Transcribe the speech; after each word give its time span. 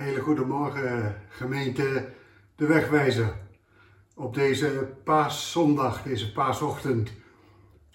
Hele 0.00 0.20
goedemorgen 0.20 1.14
gemeente 1.28 2.08
De 2.56 2.66
Wegwijzer. 2.66 3.32
Op 4.14 4.34
deze 4.34 4.88
paaszondag, 5.04 6.02
deze 6.02 6.32
paasochtend. 6.32 7.12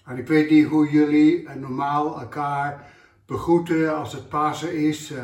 En 0.04 0.16
ik 0.16 0.26
weet 0.26 0.50
niet 0.50 0.66
hoe 0.66 0.90
jullie 0.90 1.48
normaal 1.48 2.20
elkaar 2.20 2.84
begroeten 3.26 3.96
als 3.96 4.12
het 4.12 4.28
Pasen 4.28 4.74
is. 4.76 5.10
Uh, 5.10 5.18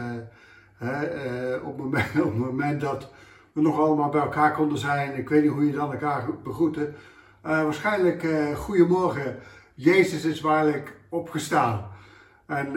uh, 0.83 1.67
op, 1.67 1.67
het 1.67 1.77
moment, 1.77 2.21
op 2.25 2.31
het 2.31 2.39
moment 2.39 2.81
dat 2.81 3.11
we 3.53 3.61
nog 3.61 3.79
allemaal 3.79 4.11
bij 4.11 4.21
elkaar 4.21 4.53
konden 4.53 4.79
zijn. 4.79 5.17
Ik 5.17 5.29
weet 5.29 5.43
niet 5.43 5.53
hoe 5.53 5.67
je 5.67 5.73
dan 5.73 5.93
elkaar 5.93 6.25
begroeten. 6.43 6.95
Uh, 7.47 7.63
waarschijnlijk 7.63 8.27
goedemorgen. 8.57 9.39
Jezus 9.75 10.25
is 10.25 10.41
waarlijk 10.41 10.97
opgestaan. 11.09 11.91
En 12.47 12.77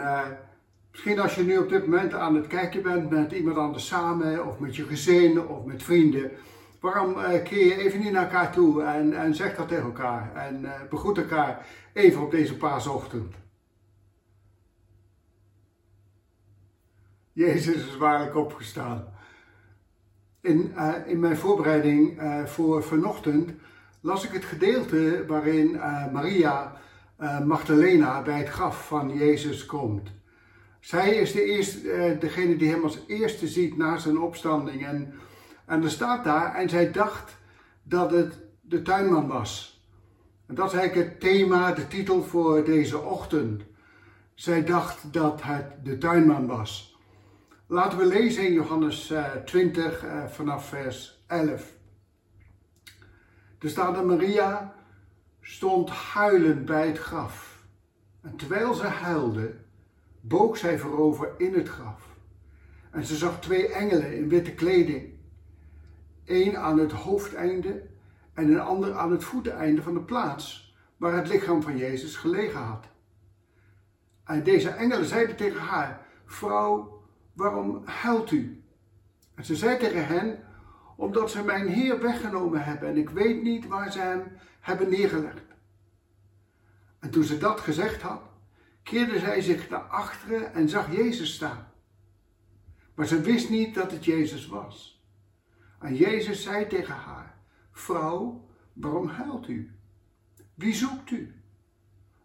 Misschien 0.96 1.20
als 1.20 1.36
je 1.36 1.43
nu 1.43 1.57
op 1.57 1.70
dit 1.70 1.86
moment 1.86 2.14
aan 2.14 2.36
het 2.36 2.48
kijken 2.48 2.82
bent 2.82 3.09
met 3.09 3.32
iemand 3.32 3.57
anders 3.57 3.88
samen, 3.88 4.46
of 4.48 4.59
met 4.59 4.75
je 4.75 4.84
gezin, 4.84 5.48
of 5.48 5.66
met 5.66 5.83
vrienden. 5.83 6.32
Waarom 6.79 7.18
uh, 7.18 7.43
keer 7.43 7.65
je 7.65 7.78
even 7.78 8.00
niet 8.00 8.11
naar 8.11 8.24
elkaar 8.24 8.51
toe 8.51 8.83
en, 8.83 9.14
en 9.14 9.36
zeg 9.36 9.56
dat 9.56 9.68
tegen 9.68 9.84
elkaar. 9.84 10.36
En 10.36 10.61
uh, 10.61 10.71
begroet 10.89 11.18
elkaar 11.18 11.65
even 11.93 12.21
op 12.21 12.32
deze 12.32 12.57
paasochtend. 12.57 13.36
Jezus 17.34 17.75
is 17.75 17.98
waarlijk 17.98 18.36
opgestaan. 18.36 19.14
In, 20.42 20.73
uh, 20.75 20.93
in 21.06 21.20
mijn 21.20 21.37
voorbereiding 21.37 22.21
voor 22.46 22.84
vanochtend 22.84 23.51
las 24.01 24.25
ik 24.25 24.32
het 24.32 24.46
gedeelte 24.46 25.23
waarin 25.28 25.71
Maria 26.12 26.75
Magdalena 27.46 28.21
bij 28.21 28.37
het 28.37 28.50
graf 28.50 28.87
van 28.87 29.14
Jezus 29.14 29.65
komt. 29.65 30.14
Zij 30.86 31.16
is 31.16 31.32
de 31.32 31.44
eerste, 31.44 31.82
uh, 31.82 32.20
degene 32.20 32.56
die 32.56 32.70
hem 32.70 32.84
als 32.84 33.00
eerste 33.08 33.48
ziet 33.48 33.78
na 33.78 33.98
zijn 33.98 34.20
opstanding. 34.20 34.86
En, 34.86 35.14
en 35.66 35.84
er 35.84 35.89
staat 35.89 36.23
daar, 36.23 36.56
en 36.56 36.70
zij 36.70 36.92
dacht 36.92 37.38
dat 37.84 38.12
het 38.12 38.40
de 38.62 38.82
tuinman 38.82 39.28
was. 39.28 39.84
En 40.46 40.56
dat 40.56 40.74
is 40.74 40.80
eigenlijk 40.80 41.09
het 41.09 41.20
thema, 41.20 41.72
de 41.72 41.88
titel 41.88 42.24
voor 42.24 42.64
deze 42.64 43.00
ochtend. 43.00 43.64
Zij 44.34 44.64
dacht 44.64 45.14
dat 45.14 45.42
het 45.44 45.86
de 45.86 45.98
tuinman 45.98 46.48
was. 46.48 46.98
Laten 47.68 47.98
we 47.98 48.06
lezen 48.06 48.46
in 48.46 48.54
Johannes 48.54 49.12
uh, 49.12 49.26
20 49.46 50.04
uh, 50.04 50.26
vanaf 50.26 50.68
vers 50.68 51.24
11. 51.28 51.74
Er 53.59 53.70
staat 53.70 53.96
dat 53.96 54.06
Maria 54.06 54.76
stond 55.42 55.90
huilend 55.90 56.66
bij 56.66 56.88
het 56.88 56.98
graf. 56.98 57.64
En 58.22 58.36
terwijl 58.36 58.74
ze 58.74 58.86
huilde, 58.86 59.65
boog 60.28 60.58
zij 60.58 60.80
voorover 60.80 61.34
in 61.38 61.54
het 61.54 61.68
graf. 61.68 62.18
En 62.92 63.06
ze 63.06 63.16
zag 63.16 63.42
twee 63.42 63.68
engelen 63.68 64.18
in 64.18 64.30
witte 64.30 64.54
kleding. 64.54 65.14
Eén 66.26 66.58
aan 66.58 66.80
het 66.80 66.92
hoofdeinde 66.92 67.88
en 68.34 68.52
een 68.52 68.59
ander 68.59 68.94
aan 68.94 69.12
het 69.12 69.23
voeteinde 69.23 69.81
van 69.81 69.94
de 69.94 70.02
plaats 70.02 70.76
waar 70.98 71.16
het 71.16 71.28
lichaam 71.28 71.62
van 71.62 71.78
Jezus 71.78 72.16
gelegen 72.16 72.59
had. 72.59 72.88
En 74.23 74.44
deze 74.44 74.70
engelen 74.70 75.06
zeiden 75.06 75.36
tegen 75.36 75.62
haar: 75.62 76.06
Vrouw, 76.26 77.03
waarom 77.34 77.81
huilt 77.86 78.31
u? 78.31 78.64
En 79.36 79.46
ze 79.46 79.56
zei 79.56 79.78
tegen 79.78 80.08
hen: 80.08 80.40
Omdat 80.96 81.31
ze 81.31 81.44
mijn 81.44 81.68
Heer 81.68 82.02
weggenomen 82.02 82.64
hebben 82.64 82.90
en 82.90 82.98
ik 82.98 83.09
weet 83.09 83.42
niet 83.42 83.68
waar 83.68 83.92
ze 83.92 84.00
hem 84.00 84.23
hebben 84.59 84.90
neergelegd. 84.90 85.44
En 87.00 87.09
toen 87.09 87.23
ze 87.23 87.38
dat 87.38 87.59
gezegd 87.59 88.02
had, 88.02 88.22
keerde 88.86 89.19
zij 89.19 89.41
zich 89.41 89.69
naar 89.69 89.81
achteren 89.81 90.53
en 90.53 90.69
zag 90.69 90.95
Jezus 90.95 91.33
staan. 91.33 91.67
Maar 92.95 93.08
ze 93.08 93.22
wist 93.22 93.50
niet 93.50 93.75
dat 93.75 93.91
het 93.91 94.05
Jezus 94.05 94.47
was. 94.47 95.03
En 95.80 95.95
Jezus 95.95 96.44
zei 96.44 96.67
tegen 96.67 96.94
haar: 96.94 97.38
Vrouw, 97.72 98.47
waarom 98.73 99.08
huilt 99.08 99.47
u? 99.47 99.75
Wie 100.53 100.73
zoekt 100.73 101.11
u? 101.11 101.41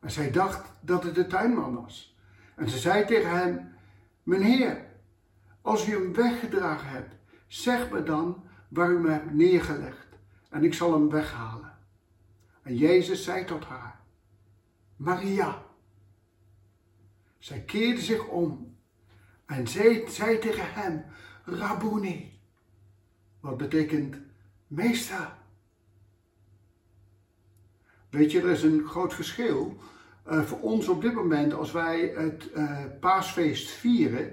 En 0.00 0.10
zij 0.10 0.30
dacht 0.30 0.72
dat 0.80 1.02
het 1.02 1.14
de 1.14 1.26
tuinman 1.26 1.74
was. 1.74 2.16
En 2.56 2.68
ze 2.68 2.78
zei 2.78 3.04
tegen 3.04 3.30
hem: 3.30 3.74
Mijn 4.22 4.42
Heer, 4.42 4.86
als 5.62 5.88
u 5.88 5.92
hem 5.92 6.14
weggedragen 6.14 6.88
hebt, 6.88 7.14
zeg 7.46 7.90
me 7.90 8.02
dan 8.02 8.44
waar 8.68 8.90
u 8.90 8.98
me 8.98 9.10
hebt 9.10 9.32
neergelegd, 9.32 10.08
en 10.48 10.64
ik 10.64 10.74
zal 10.74 10.92
hem 10.92 11.10
weghalen. 11.10 11.78
En 12.62 12.76
Jezus 12.76 13.24
zei 13.24 13.44
tot 13.44 13.64
haar: 13.64 14.00
Maria. 14.96 15.68
Zij 17.40 17.60
keerde 17.60 18.00
zich 18.00 18.26
om 18.26 18.76
en 19.46 19.68
zei, 19.68 20.04
zei 20.08 20.38
tegen 20.38 20.72
hem, 20.72 21.04
Rabuni, 21.44 22.40
wat 23.40 23.56
betekent 23.56 24.16
meester. 24.66 25.32
Weet 28.10 28.32
je, 28.32 28.40
er 28.40 28.50
is 28.50 28.62
een 28.62 28.86
groot 28.86 29.14
verschil 29.14 29.76
uh, 30.28 30.40
voor 30.42 30.60
ons 30.60 30.88
op 30.88 31.02
dit 31.02 31.14
moment 31.14 31.52
als 31.52 31.72
wij 31.72 32.00
het 32.00 32.50
uh, 32.54 32.80
paasfeest 33.00 33.70
vieren 33.70 34.32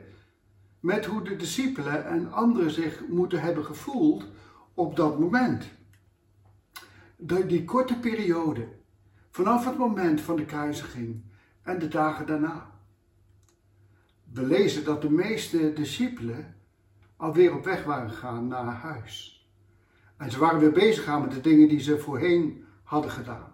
met 0.80 1.06
hoe 1.06 1.22
de 1.22 1.36
discipelen 1.36 2.06
en 2.06 2.32
anderen 2.32 2.72
zich 2.72 3.08
moeten 3.08 3.42
hebben 3.42 3.66
gevoeld 3.66 4.26
op 4.74 4.96
dat 4.96 5.20
moment. 5.20 5.66
De, 7.16 7.46
die 7.46 7.66
korte 7.66 8.00
periode, 8.00 8.68
vanaf 9.30 9.66
het 9.66 9.78
moment 9.78 10.22
van 10.22 10.36
de 10.36 10.46
kruisiging 10.46 11.24
en 11.62 11.80
de 11.80 11.88
dagen 11.88 12.26
daarna 12.26 12.77
we 14.38 14.46
lezen 14.46 14.84
dat 14.84 15.02
de 15.02 15.10
meeste 15.10 15.74
discipelen 15.74 16.56
alweer 17.16 17.56
op 17.56 17.66
weg 17.66 17.84
waren 17.84 18.10
gegaan 18.10 18.48
naar 18.48 18.66
huis. 18.66 19.48
En 20.18 20.32
ze 20.32 20.40
waren 20.40 20.60
weer 20.60 20.72
bezig 20.72 21.04
gaan 21.04 21.22
met 21.22 21.32
de 21.32 21.42
dingen 21.42 21.68
die 21.68 21.80
ze 21.80 22.00
voorheen 22.00 22.66
hadden 22.84 23.12
gedaan. 23.12 23.52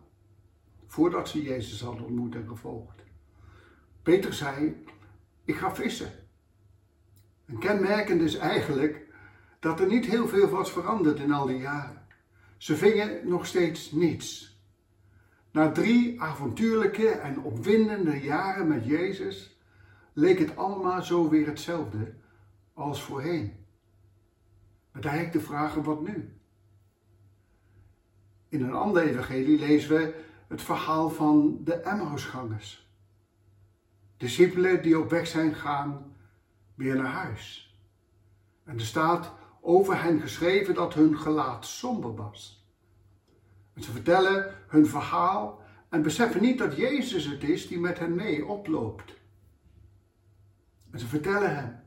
Voordat 0.87 1.29
ze 1.29 1.43
Jezus 1.43 1.81
hadden 1.81 2.05
ontmoet 2.05 2.35
en 2.35 2.47
gevolgd. 2.47 3.03
Peter 4.01 4.33
zei, 4.33 4.83
ik 5.45 5.55
ga 5.55 5.75
vissen. 5.75 6.11
En 7.45 7.59
kenmerkend 7.59 8.21
is 8.21 8.35
eigenlijk 8.35 9.05
dat 9.59 9.79
er 9.79 9.87
niet 9.87 10.05
heel 10.05 10.27
veel 10.27 10.49
was 10.49 10.71
veranderd 10.71 11.19
in 11.19 11.31
al 11.31 11.45
die 11.45 11.57
jaren. 11.57 12.01
Ze 12.57 12.75
vingen 12.75 13.27
nog 13.27 13.45
steeds 13.45 13.91
niets. 13.91 14.57
Na 15.51 15.71
drie 15.71 16.21
avontuurlijke 16.21 17.09
en 17.09 17.39
opwindende 17.39 18.19
jaren 18.19 18.67
met 18.67 18.85
Jezus 18.85 19.52
leek 20.13 20.39
het 20.39 20.55
allemaal 20.55 21.03
zo 21.03 21.29
weer 21.29 21.47
hetzelfde 21.47 22.13
als 22.73 23.03
voorheen. 23.03 23.65
Met 24.91 25.05
eigenlijk 25.05 25.35
de 25.35 25.41
vraag: 25.41 25.73
wat 25.73 26.01
nu? 26.01 26.37
In 28.49 28.63
een 28.63 28.73
ander 28.73 29.03
evangelie 29.03 29.59
lezen 29.59 29.97
we 29.97 30.23
het 30.47 30.61
verhaal 30.61 31.09
van 31.09 31.59
de 31.63 31.73
Emmausgangers. 31.73 32.91
Discipelen 34.17 34.81
die 34.81 34.99
op 34.99 35.09
weg 35.09 35.27
zijn 35.27 35.55
gaan 35.55 36.15
weer 36.75 36.95
naar 36.95 37.11
huis. 37.11 37.77
En 38.63 38.75
er 38.75 38.85
staat 38.85 39.31
over 39.61 40.01
hen 40.01 40.21
geschreven 40.21 40.73
dat 40.73 40.93
hun 40.93 41.17
gelaat 41.17 41.65
somber 41.65 42.15
was. 42.15 42.67
Ze 43.77 43.91
vertellen 43.91 44.55
hun 44.67 44.87
verhaal 44.87 45.61
en 45.89 46.01
beseffen 46.01 46.41
niet 46.41 46.57
dat 46.57 46.75
Jezus 46.75 47.25
het 47.25 47.43
is 47.43 47.67
die 47.67 47.79
met 47.79 47.99
hen 47.99 48.15
mee 48.15 48.45
oploopt. 48.45 49.21
En 50.93 50.99
ze 50.99 51.07
vertellen 51.07 51.55
hem, 51.55 51.79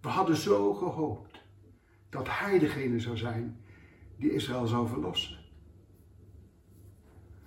we 0.00 0.08
hadden 0.08 0.36
zo 0.36 0.74
gehoopt 0.74 1.40
dat 2.08 2.26
hij 2.30 2.58
degene 2.58 3.00
zou 3.00 3.16
zijn 3.16 3.60
die 4.16 4.32
Israël 4.32 4.66
zou 4.66 4.88
verlossen. 4.88 5.38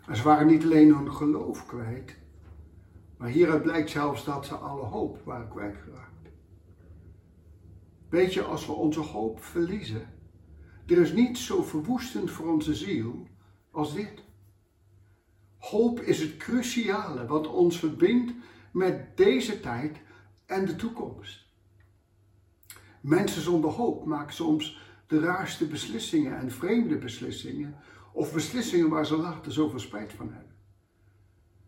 En 0.07 0.15
ze 0.15 0.23
waren 0.23 0.47
niet 0.47 0.63
alleen 0.63 0.95
hun 0.95 1.11
geloof 1.11 1.65
kwijt, 1.65 2.17
maar 3.17 3.29
hieruit 3.29 3.61
blijkt 3.61 3.89
zelfs 3.89 4.25
dat 4.25 4.45
ze 4.45 4.55
alle 4.55 4.83
hoop 4.83 5.21
waren 5.23 5.47
kwijtgeraakt. 5.47 6.29
Weet 8.09 8.33
je, 8.33 8.43
als 8.43 8.65
we 8.65 8.71
onze 8.71 8.99
hoop 8.99 9.43
verliezen, 9.43 10.07
er 10.85 10.97
is 10.97 11.13
niets 11.13 11.45
zo 11.45 11.63
verwoestend 11.63 12.31
voor 12.31 12.51
onze 12.51 12.75
ziel 12.75 13.27
als 13.71 13.93
dit. 13.93 14.23
Hoop 15.57 15.99
is 15.99 16.19
het 16.19 16.37
cruciale 16.37 17.25
wat 17.25 17.47
ons 17.47 17.79
verbindt 17.79 18.33
met 18.71 19.17
deze 19.17 19.59
tijd 19.59 20.03
en 20.45 20.65
de 20.65 20.75
toekomst. 20.75 21.45
Mensen 23.01 23.41
zonder 23.41 23.71
hoop 23.71 24.05
maken 24.05 24.33
soms 24.33 24.79
de 25.07 25.19
raarste 25.19 25.67
beslissingen 25.67 26.37
en 26.37 26.51
vreemde 26.51 26.97
beslissingen, 26.97 27.75
of 28.11 28.33
beslissingen 28.33 28.89
waar 28.89 29.05
ze 29.05 29.17
later 29.17 29.51
zoveel 29.51 29.79
spijt 29.79 30.13
van 30.13 30.31
hebben. 30.33 30.55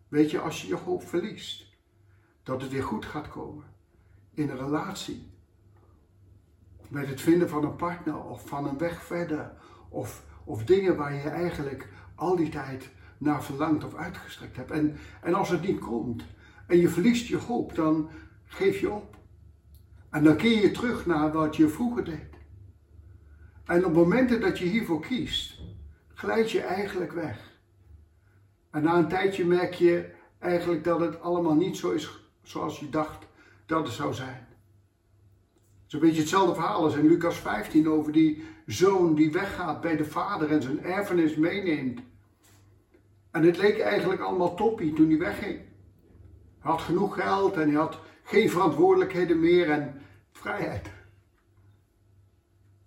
Weet 0.07 0.31
je, 0.31 0.39
als 0.39 0.61
je 0.61 0.67
je 0.67 0.75
hoop 0.75 1.03
verliest, 1.03 1.65
dat 2.43 2.61
het 2.61 2.71
weer 2.71 2.83
goed 2.83 3.05
gaat 3.05 3.29
komen 3.29 3.65
in 4.33 4.49
een 4.49 4.57
relatie, 4.57 5.31
met 6.89 7.07
het 7.07 7.21
vinden 7.21 7.49
van 7.49 7.63
een 7.63 7.75
partner 7.75 8.23
of 8.23 8.47
van 8.47 8.67
een 8.67 8.77
weg 8.77 9.03
verder, 9.03 9.51
of, 9.89 10.23
of 10.43 10.63
dingen 10.63 10.95
waar 10.95 11.13
je 11.13 11.29
eigenlijk 11.29 11.89
al 12.15 12.35
die 12.35 12.49
tijd 12.49 12.89
naar 13.17 13.43
verlangt 13.43 13.83
of 13.83 13.95
uitgestrekt 13.95 14.55
hebt. 14.55 14.71
En, 14.71 14.97
en 15.21 15.33
als 15.33 15.49
het 15.49 15.61
niet 15.61 15.79
komt 15.79 16.23
en 16.67 16.77
je 16.77 16.89
verliest 16.89 17.27
je 17.27 17.37
hoop, 17.37 17.75
dan, 17.75 18.09
geef 18.47 18.79
je 18.79 18.91
op. 18.91 19.15
En 20.09 20.23
dan 20.23 20.35
keer 20.35 20.61
je 20.61 20.71
terug 20.71 21.05
naar 21.05 21.31
wat 21.31 21.55
je 21.55 21.69
vroeger 21.69 22.03
deed. 22.03 22.35
En 23.65 23.85
op 23.85 23.93
momenten 23.93 24.41
dat 24.41 24.59
je 24.59 24.65
hiervoor 24.65 25.01
kiest, 25.01 25.59
glijd 26.13 26.51
je 26.51 26.61
eigenlijk 26.61 27.11
weg. 27.11 27.59
En 28.71 28.83
na 28.83 28.97
een 28.97 29.07
tijdje 29.07 29.45
merk 29.45 29.73
je 29.73 30.09
eigenlijk 30.39 30.83
dat 30.83 30.99
het 30.99 31.21
allemaal 31.21 31.55
niet 31.55 31.77
zo 31.77 31.91
is 31.91 32.29
zoals 32.43 32.79
je 32.79 32.89
dacht 32.89 33.25
dat 33.65 33.85
het 33.85 33.95
zou 33.95 34.13
zijn. 34.13 34.47
Het 35.83 35.93
een 35.93 35.99
beetje 35.99 36.21
hetzelfde 36.21 36.53
verhaal 36.53 36.83
als 36.83 36.95
in 36.95 37.07
Lucas 37.07 37.37
15 37.37 37.89
over 37.89 38.11
die 38.11 38.43
zoon 38.65 39.15
die 39.15 39.31
weggaat 39.31 39.81
bij 39.81 39.95
de 39.95 40.05
vader 40.05 40.51
en 40.51 40.61
zijn 40.61 40.83
erfenis 40.83 41.35
meeneemt. 41.35 42.01
En 43.31 43.43
het 43.43 43.57
leek 43.57 43.79
eigenlijk 43.79 44.21
allemaal 44.21 44.55
toppie 44.55 44.93
toen 44.93 45.09
hij 45.09 45.17
wegging. 45.17 45.59
Hij 46.59 46.71
had 46.71 46.81
genoeg 46.81 47.15
geld 47.15 47.55
en 47.55 47.67
hij 47.67 47.77
had 47.77 47.99
geen 48.27 48.49
verantwoordelijkheden 48.49 49.39
meer 49.39 49.69
en 49.69 50.01
vrijheid. 50.31 50.89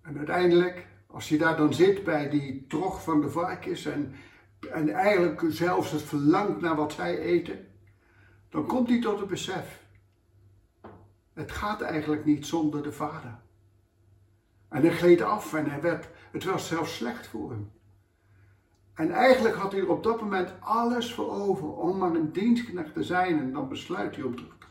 En 0.01 0.17
uiteindelijk, 0.17 0.87
als 1.07 1.29
hij 1.29 1.37
daar 1.37 1.57
dan 1.57 1.73
zit 1.73 2.03
bij 2.03 2.29
die 2.29 2.65
trog 2.67 3.03
van 3.03 3.21
de 3.21 3.29
varkens 3.29 3.85
en, 3.85 4.15
en 4.71 4.89
eigenlijk 4.89 5.43
zelfs 5.47 5.91
het 5.91 6.01
verlangt 6.01 6.61
naar 6.61 6.75
wat 6.75 6.93
zij 6.93 7.17
eten, 7.17 7.67
dan 8.49 8.65
komt 8.65 8.89
hij 8.89 9.01
tot 9.01 9.19
het 9.19 9.29
besef. 9.29 9.83
Het 11.33 11.51
gaat 11.51 11.81
eigenlijk 11.81 12.25
niet 12.25 12.45
zonder 12.45 12.83
de 12.83 12.91
vader. 12.91 13.39
En 14.69 14.81
hij 14.81 14.91
gleed 14.91 15.21
af 15.21 15.53
en 15.53 15.69
hij 15.69 15.81
werd, 15.81 16.09
het 16.31 16.43
was 16.43 16.67
zelfs 16.67 16.95
slecht 16.95 17.27
voor 17.27 17.49
hem. 17.49 17.71
En 18.93 19.11
eigenlijk 19.11 19.55
had 19.55 19.71
hij 19.71 19.81
er 19.81 19.89
op 19.89 20.03
dat 20.03 20.21
moment 20.21 20.53
alles 20.59 21.13
voor 21.13 21.31
over 21.31 21.67
om 21.67 21.97
maar 21.97 22.15
een 22.15 22.31
dienstknecht 22.31 22.93
te 22.93 23.03
zijn 23.03 23.39
en 23.39 23.53
dan 23.53 23.69
besluit 23.69 24.15
hij 24.15 24.25
om 24.25 24.35
terug 24.35 24.57
te. 24.59 24.61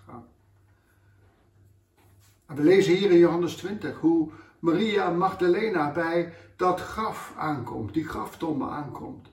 We 2.55 2.63
lezen 2.63 2.95
hier 2.95 3.11
in 3.11 3.19
Johannes 3.19 3.57
20 3.57 3.99
hoe 3.99 4.31
Maria 4.59 5.11
Magdalena 5.11 5.93
bij 5.93 6.33
dat 6.57 6.81
graf 6.81 7.35
aankomt, 7.37 7.95
die 7.95 8.09
graftombe 8.09 8.65
aankomt. 8.65 9.33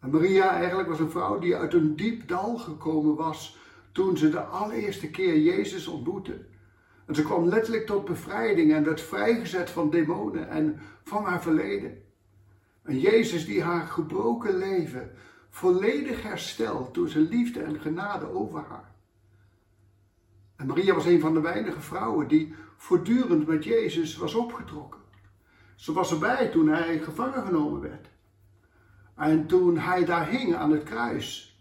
En 0.00 0.10
Maria 0.10 0.50
eigenlijk 0.50 0.88
was 0.88 1.00
een 1.00 1.10
vrouw 1.10 1.38
die 1.38 1.56
uit 1.56 1.74
een 1.74 1.96
diep 1.96 2.28
dal 2.28 2.56
gekomen 2.56 3.14
was 3.14 3.58
toen 3.92 4.16
ze 4.16 4.30
de 4.30 4.40
allereerste 4.40 5.10
keer 5.10 5.38
Jezus 5.38 5.86
ontmoette. 5.86 6.44
En 7.06 7.14
ze 7.14 7.22
kwam 7.22 7.48
letterlijk 7.48 7.86
tot 7.86 8.04
bevrijding 8.04 8.72
en 8.72 8.84
werd 8.84 9.00
vrijgezet 9.00 9.70
van 9.70 9.90
demonen 9.90 10.48
en 10.48 10.80
van 11.04 11.24
haar 11.24 11.42
verleden. 11.42 12.02
En 12.82 12.98
Jezus 12.98 13.46
die 13.46 13.62
haar 13.62 13.86
gebroken 13.86 14.56
leven 14.56 15.10
volledig 15.50 16.22
herstelt 16.22 16.94
door 16.94 17.08
zijn 17.08 17.28
liefde 17.28 17.62
en 17.62 17.80
genade 17.80 18.32
over 18.34 18.64
haar. 18.68 18.96
En 20.58 20.66
Maria 20.66 20.94
was 20.94 21.04
een 21.04 21.20
van 21.20 21.34
de 21.34 21.40
weinige 21.40 21.80
vrouwen 21.80 22.28
die 22.28 22.54
voortdurend 22.76 23.46
met 23.46 23.64
Jezus 23.64 24.16
was 24.16 24.34
opgetrokken. 24.34 25.00
Ze 25.76 25.92
was 25.92 26.10
erbij 26.10 26.48
toen 26.48 26.68
hij 26.68 26.98
gevangen 26.98 27.42
genomen 27.42 27.80
werd. 27.80 28.08
En 29.14 29.46
toen 29.46 29.78
hij 29.78 30.04
daar 30.04 30.28
hing 30.28 30.54
aan 30.54 30.70
het 30.70 30.82
kruis. 30.82 31.58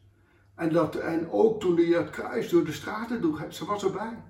En, 0.56 0.74
dat, 0.74 0.96
en 0.96 1.32
ook 1.32 1.60
toen 1.60 1.76
hij 1.76 1.90
dat 1.90 2.10
kruis 2.10 2.50
door 2.50 2.66
de 2.66 2.72
straten 2.72 3.22
droeg, 3.22 3.46
ze 3.50 3.66
was 3.66 3.84
erbij. 3.84 4.24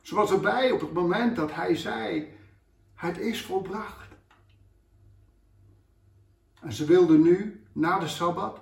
Ze 0.00 0.14
was 0.14 0.30
erbij 0.30 0.70
op 0.70 0.80
het 0.80 0.92
moment 0.92 1.36
dat 1.36 1.54
hij 1.54 1.76
zei, 1.76 2.28
het 2.94 3.18
is 3.18 3.44
volbracht. 3.44 4.08
En 6.60 6.72
ze 6.72 6.84
wilde 6.84 7.18
nu, 7.18 7.64
na 7.72 7.98
de 7.98 8.08
Sabbat, 8.08 8.60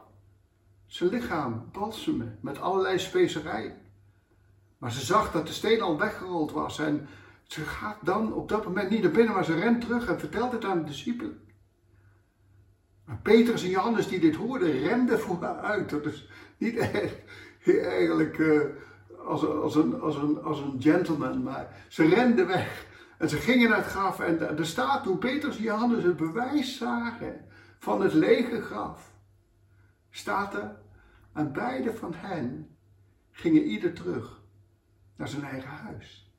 zijn 0.87 1.11
lichaam 1.11 1.69
balsemen 1.73 2.39
met 2.41 2.61
allerlei 2.61 2.99
specerijen. 2.99 3.84
Maar 4.85 4.93
ze 4.93 5.05
zag 5.05 5.33
dat 5.33 5.47
de 5.47 5.53
steen 5.53 5.81
al 5.81 5.99
weggerold 5.99 6.53
was 6.53 6.79
en 6.79 7.09
ze 7.43 7.61
gaat 7.61 7.97
dan 8.03 8.33
op 8.33 8.49
dat 8.49 8.65
moment 8.65 8.91
niet 8.91 9.03
naar 9.03 9.11
binnen, 9.11 9.35
maar 9.35 9.45
ze 9.45 9.55
rent 9.55 9.81
terug 9.81 10.09
en 10.09 10.19
vertelt 10.19 10.53
het 10.53 10.65
aan 10.65 10.79
de 10.79 10.85
discipelen. 10.85 11.41
Maar 13.05 13.19
Petrus 13.23 13.63
en 13.63 13.71
Johannes 13.71 14.09
die 14.09 14.21
dit 14.21 14.35
hoorden, 14.35 14.79
renden 14.79 15.21
voor 15.21 15.43
haar 15.43 15.59
uit. 15.59 15.91
Dat 15.91 16.07
is 16.07 16.29
niet 16.59 16.79
eigenlijk 17.67 18.39
uh, 18.39 18.61
als, 19.27 19.47
als, 19.47 19.75
een, 19.75 20.01
als, 20.01 20.17
een, 20.17 20.43
als 20.43 20.61
een 20.61 20.83
gentleman, 20.83 21.43
maar 21.43 21.85
ze 21.89 22.09
renden 22.09 22.47
weg. 22.47 22.87
En 23.19 23.29
ze 23.29 23.37
gingen 23.37 23.69
naar 23.69 23.79
het 23.79 23.87
graf 23.87 24.21
en 24.21 24.59
er 24.59 24.67
staat 24.67 25.03
toen 25.03 25.19
Petrus 25.19 25.57
en 25.57 25.63
Johannes 25.63 26.05
het 26.05 26.17
bewijs 26.17 26.77
zagen 26.77 27.45
van 27.79 28.03
het 28.03 28.13
lege 28.13 28.63
graf, 28.63 29.13
staat 30.11 30.55
er, 30.55 30.77
en 31.33 31.53
beide 31.53 31.95
van 31.95 32.13
hen 32.15 32.77
gingen 33.31 33.63
ieder 33.63 33.93
terug 33.93 34.43
naar 35.17 35.29
zijn 35.29 35.45
eigen 35.45 35.71
huis. 35.71 36.33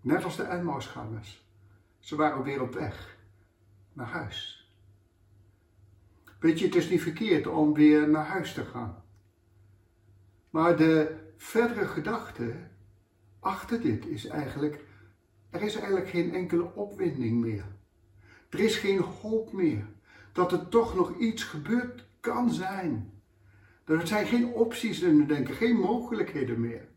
Net 0.00 0.24
als 0.24 0.36
de 0.36 0.42
Emmausgangers. 0.42 1.46
Ze 1.98 2.16
waren 2.16 2.42
weer 2.42 2.62
op 2.62 2.74
weg 2.74 3.16
naar 3.92 4.06
huis. 4.06 4.70
Weet 6.38 6.58
je, 6.58 6.64
het 6.64 6.74
is 6.74 6.90
niet 6.90 7.02
verkeerd 7.02 7.46
om 7.46 7.74
weer 7.74 8.08
naar 8.08 8.26
huis 8.26 8.52
te 8.52 8.64
gaan. 8.64 9.04
Maar 10.50 10.76
de 10.76 11.16
verdere 11.36 11.86
gedachte 11.86 12.54
achter 13.40 13.80
dit 13.80 14.06
is 14.06 14.26
eigenlijk, 14.26 14.84
er 15.50 15.62
is 15.62 15.74
eigenlijk 15.74 16.08
geen 16.08 16.34
enkele 16.34 16.74
opwinding 16.74 17.40
meer. 17.40 17.64
Er 18.48 18.60
is 18.60 18.76
geen 18.76 19.00
hoop 19.00 19.52
meer 19.52 19.86
dat 20.32 20.52
er 20.52 20.68
toch 20.68 20.94
nog 20.94 21.18
iets 21.18 21.44
gebeurd 21.44 22.04
kan 22.20 22.50
zijn. 22.50 23.12
Er 23.84 24.06
zijn 24.06 24.26
geen 24.26 24.46
opties 24.46 25.00
in 25.00 25.18
het 25.18 25.28
denken, 25.28 25.54
geen 25.54 25.76
mogelijkheden 25.76 26.60
meer. 26.60 26.88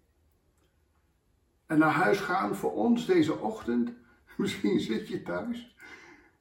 En 1.65 1.77
naar 1.77 1.91
huis 1.91 2.19
gaan 2.19 2.55
voor 2.55 2.73
ons 2.73 3.05
deze 3.05 3.39
ochtend, 3.39 3.91
misschien 4.37 4.79
zit 4.79 5.07
je 5.07 5.21
thuis 5.21 5.75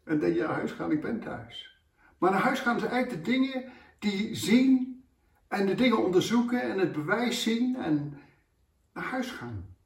en 0.05 0.19
denk 0.19 0.35
je 0.35 0.41
naar 0.41 0.55
huis 0.55 0.73
gaan, 0.73 0.91
ik 0.91 1.00
ben 1.00 1.21
thuis. 1.21 1.79
Maar 2.19 2.31
naar 2.31 2.41
huis 2.41 2.61
gaan 2.61 2.79
zijn 2.79 2.91
eigenlijk 2.91 3.25
de 3.25 3.31
dingen 3.31 3.73
die 3.99 4.35
zien 4.35 5.05
en 5.49 5.67
de 5.67 5.75
dingen 5.75 6.05
onderzoeken 6.05 6.62
en 6.62 6.79
het 6.79 6.93
bewijs 6.93 7.43
zien 7.43 7.76
en 7.76 8.19
naar 8.93 9.05
huis 9.05 9.31
gaan. 9.31 9.76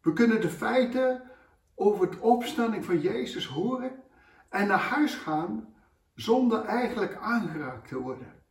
We 0.00 0.12
kunnen 0.12 0.40
de 0.40 0.50
feiten 0.50 1.30
over 1.74 2.10
de 2.10 2.20
opstanding 2.20 2.84
van 2.84 3.00
Jezus 3.00 3.46
horen 3.46 4.02
en 4.48 4.66
naar 4.66 4.78
huis 4.78 5.14
gaan 5.14 5.74
zonder 6.14 6.64
eigenlijk 6.64 7.14
aangeraakt 7.14 7.88
te 7.88 7.98
worden. 7.98 8.42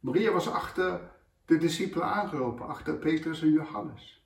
Maria 0.00 0.32
was 0.32 0.50
achter 0.50 1.09
de 1.50 1.58
discipelen 1.58 2.06
aangelopen, 2.06 2.66
achter 2.66 2.94
Petrus 2.94 3.42
en 3.42 3.52
Johannes. 3.52 4.24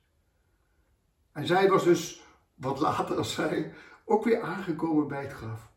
En 1.31 1.47
zij 1.47 1.69
was 1.69 1.83
dus, 1.83 2.23
wat 2.55 2.79
later 2.79 3.17
als 3.17 3.33
zij, 3.33 3.73
ook 4.03 4.23
weer 4.23 4.41
aangekomen 4.41 5.07
bij 5.07 5.21
het 5.21 5.31
graf. 5.31 5.71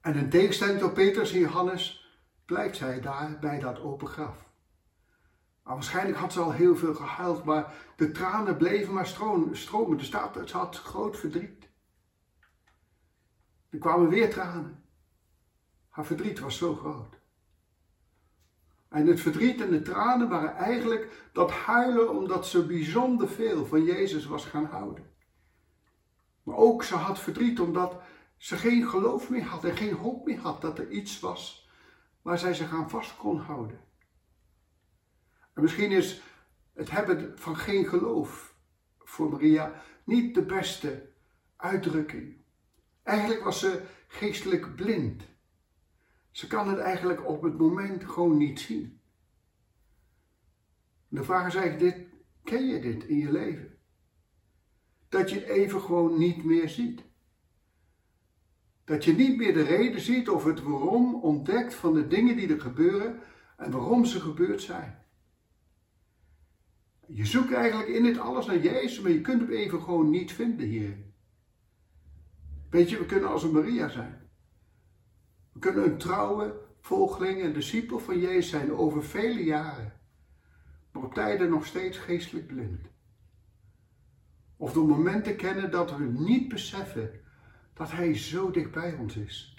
En 0.00 0.14
in 0.14 0.30
tegenstelling 0.30 0.78
tot 0.78 0.94
Petrus 0.94 1.32
en 1.32 1.38
Johannes 1.38 2.14
blijft 2.44 2.76
zij 2.76 3.00
daar 3.00 3.38
bij 3.40 3.58
dat 3.58 3.80
open 3.80 4.08
graf. 4.08 4.36
Maar 5.62 5.74
waarschijnlijk 5.74 6.18
had 6.18 6.32
ze 6.32 6.40
al 6.40 6.52
heel 6.52 6.76
veel 6.76 6.94
gehuild, 6.94 7.44
maar 7.44 7.74
de 7.96 8.10
tranen 8.10 8.56
bleven 8.56 8.94
maar 8.94 9.06
stromen. 9.06 9.56
Staat, 10.04 10.34
het 10.34 10.50
had 10.50 10.76
groot 10.76 11.18
verdriet. 11.18 11.68
Er 13.70 13.78
kwamen 13.78 14.08
weer 14.08 14.30
tranen. 14.30 14.84
Haar 15.88 16.06
verdriet 16.06 16.38
was 16.38 16.56
zo 16.56 16.74
groot. 16.74 17.19
En 18.90 19.06
het 19.06 19.20
verdriet 19.20 19.60
en 19.60 19.70
de 19.70 19.82
tranen 19.82 20.28
waren 20.28 20.54
eigenlijk 20.54 21.28
dat 21.32 21.50
huilen 21.50 22.10
omdat 22.10 22.46
ze 22.46 22.66
bijzonder 22.66 23.28
veel 23.28 23.66
van 23.66 23.84
Jezus 23.84 24.26
was 24.26 24.44
gaan 24.44 24.64
houden. 24.64 25.10
Maar 26.42 26.56
ook 26.56 26.82
ze 26.84 26.94
had 26.94 27.18
verdriet 27.18 27.60
omdat 27.60 28.00
ze 28.36 28.56
geen 28.56 28.88
geloof 28.88 29.30
meer 29.30 29.44
had 29.44 29.64
en 29.64 29.76
geen 29.76 29.94
hoop 29.94 30.26
meer 30.26 30.38
had 30.38 30.60
dat 30.60 30.78
er 30.78 30.90
iets 30.90 31.20
was 31.20 31.68
waar 32.22 32.38
zij 32.38 32.54
zich 32.54 32.72
aan 32.72 32.90
vast 32.90 33.16
kon 33.16 33.38
houden. 33.38 33.80
En 35.54 35.62
misschien 35.62 35.90
is 35.90 36.22
het 36.74 36.90
hebben 36.90 37.38
van 37.38 37.56
geen 37.56 37.86
geloof 37.86 38.54
voor 38.98 39.30
Maria 39.30 39.82
niet 40.04 40.34
de 40.34 40.42
beste 40.42 41.08
uitdrukking. 41.56 42.36
Eigenlijk 43.02 43.44
was 43.44 43.58
ze 43.58 43.82
geestelijk 44.08 44.76
blind. 44.76 45.22
Ze 46.30 46.46
kan 46.46 46.68
het 46.68 46.78
eigenlijk 46.78 47.28
op 47.28 47.42
het 47.42 47.58
moment 47.58 48.04
gewoon 48.04 48.36
niet 48.36 48.60
zien. 48.60 49.00
De 51.08 51.24
vraag 51.24 51.46
is 51.46 51.54
eigenlijk 51.54 51.96
dit, 51.96 52.06
ken 52.44 52.66
je 52.66 52.80
dit 52.80 53.04
in 53.04 53.16
je 53.16 53.32
leven? 53.32 53.78
Dat 55.08 55.30
je 55.30 55.50
even 55.50 55.80
gewoon 55.80 56.18
niet 56.18 56.44
meer 56.44 56.68
ziet. 56.68 57.02
Dat 58.84 59.04
je 59.04 59.12
niet 59.12 59.36
meer 59.36 59.54
de 59.54 59.62
reden 59.62 60.00
ziet 60.00 60.28
of 60.28 60.44
het 60.44 60.62
waarom 60.62 61.14
ontdekt 61.14 61.74
van 61.74 61.94
de 61.94 62.06
dingen 62.06 62.36
die 62.36 62.52
er 62.52 62.60
gebeuren 62.60 63.20
en 63.56 63.70
waarom 63.70 64.04
ze 64.04 64.20
gebeurd 64.20 64.62
zijn. 64.62 64.98
Je 67.06 67.26
zoekt 67.26 67.52
eigenlijk 67.52 67.88
in 67.88 68.02
dit 68.02 68.18
alles 68.18 68.46
naar 68.46 68.60
Jezus, 68.60 69.00
maar 69.00 69.10
je 69.10 69.20
kunt 69.20 69.40
hem 69.40 69.50
even 69.50 69.82
gewoon 69.82 70.10
niet 70.10 70.32
vinden 70.32 70.66
hierin. 70.66 71.14
Weet 72.70 72.90
je, 72.90 72.98
we 72.98 73.06
kunnen 73.06 73.28
als 73.28 73.42
een 73.42 73.52
Maria 73.52 73.88
zijn. 73.88 74.19
We 75.52 75.58
kunnen 75.58 75.84
een 75.84 75.98
trouwe 75.98 76.60
volgeling 76.80 77.42
en 77.42 77.52
discipel 77.52 77.98
van 77.98 78.18
Jezus 78.18 78.50
zijn 78.50 78.72
over 78.72 79.04
vele 79.04 79.44
jaren. 79.44 79.92
maar 80.92 81.02
op 81.02 81.14
tijden 81.14 81.50
nog 81.50 81.66
steeds 81.66 81.98
geestelijk 81.98 82.46
blind. 82.46 82.80
Of 84.56 84.72
door 84.72 84.86
momenten 84.86 85.36
kennen 85.36 85.70
dat 85.70 85.96
we 85.96 86.04
niet 86.04 86.48
beseffen 86.48 87.10
dat 87.74 87.90
Hij 87.90 88.16
zo 88.16 88.50
dicht 88.50 88.70
bij 88.70 88.94
ons 88.94 89.16
is. 89.16 89.56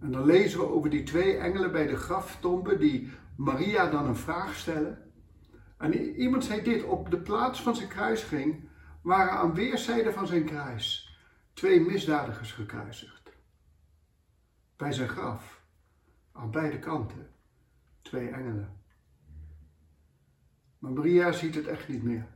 En 0.00 0.12
dan 0.12 0.24
lezen 0.24 0.58
we 0.58 0.68
over 0.68 0.90
die 0.90 1.02
twee 1.02 1.36
engelen 1.36 1.72
bij 1.72 1.86
de 1.86 1.96
graftombe 1.96 2.78
die 2.78 3.10
Maria 3.36 3.90
dan 3.90 4.06
een 4.06 4.16
vraag 4.16 4.54
stellen. 4.54 4.98
En 5.78 5.94
iemand 6.20 6.44
zei 6.44 6.62
dit, 6.62 6.84
op 6.84 7.10
de 7.10 7.18
plaats 7.18 7.62
van 7.62 7.76
zijn 7.76 7.88
kruising 7.88 8.68
waren 9.02 9.32
aan 9.32 9.54
weerszijden 9.54 10.12
van 10.12 10.26
zijn 10.26 10.44
kruis 10.44 11.16
twee 11.52 11.80
misdadigers 11.80 12.52
gekruisigd. 12.52 13.15
Bij 14.76 14.92
zijn 14.92 15.08
graf, 15.08 15.62
aan 16.32 16.50
beide 16.50 16.78
kanten, 16.78 17.30
twee 18.02 18.28
engelen. 18.28 18.80
Maar 20.78 20.90
Maria 20.90 21.32
ziet 21.32 21.54
het 21.54 21.66
echt 21.66 21.88
niet 21.88 22.02
meer. 22.02 22.26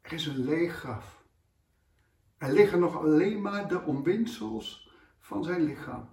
Er 0.00 0.12
is 0.12 0.26
een 0.26 0.44
leeg 0.44 0.74
graf. 0.74 1.24
Er 2.38 2.52
liggen 2.52 2.80
nog 2.80 2.96
alleen 2.96 3.40
maar 3.40 3.68
de 3.68 3.80
omwindsels 3.82 4.92
van 5.18 5.44
zijn 5.44 5.62
lichaam. 5.62 6.08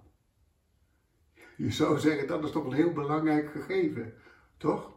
Je 1.56 1.70
zou 1.70 1.98
zeggen, 1.98 2.26
dat 2.26 2.44
is 2.44 2.50
toch 2.50 2.64
een 2.64 2.72
heel 2.72 2.92
belangrijk 2.92 3.50
gegeven, 3.50 4.14
toch? 4.56 4.92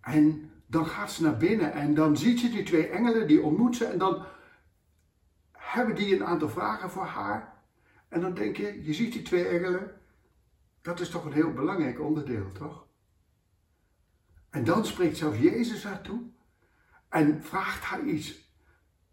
En 0.00 0.50
dan 0.66 0.86
gaat 0.86 1.12
ze 1.12 1.22
naar 1.22 1.36
binnen 1.36 1.72
en 1.72 1.94
dan 1.94 2.16
ziet 2.16 2.40
ze 2.40 2.50
die 2.50 2.62
twee 2.62 2.86
engelen, 2.86 3.26
die 3.26 3.42
ontmoet 3.42 3.76
ze 3.76 3.84
en 3.84 3.98
dan 3.98 4.24
hebben 5.68 5.94
die 5.94 6.14
een 6.14 6.24
aantal 6.24 6.48
vragen 6.48 6.90
voor 6.90 7.04
haar. 7.04 7.62
En 8.08 8.20
dan 8.20 8.34
denk 8.34 8.56
je, 8.56 8.84
je 8.84 8.94
ziet 8.94 9.12
die 9.12 9.22
twee 9.22 9.48
engelen, 9.48 10.00
dat 10.82 11.00
is 11.00 11.10
toch 11.10 11.24
een 11.24 11.32
heel 11.32 11.52
belangrijk 11.52 12.00
onderdeel, 12.00 12.52
toch? 12.52 12.86
En 14.50 14.64
dan 14.64 14.86
spreekt 14.86 15.16
zelfs 15.16 15.38
Jezus 15.38 15.84
haar 15.84 16.02
toe 16.02 16.22
en 17.08 17.42
vraagt 17.42 17.84
haar 17.84 18.04
iets. 18.04 18.52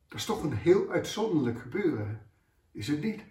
Dat 0.08 0.20
is 0.20 0.26
toch 0.26 0.44
een 0.44 0.54
heel 0.54 0.90
uitzonderlijk 0.90 1.60
gebeuren, 1.60 2.30
is 2.72 2.88
het 2.88 3.02
niet? 3.02 3.24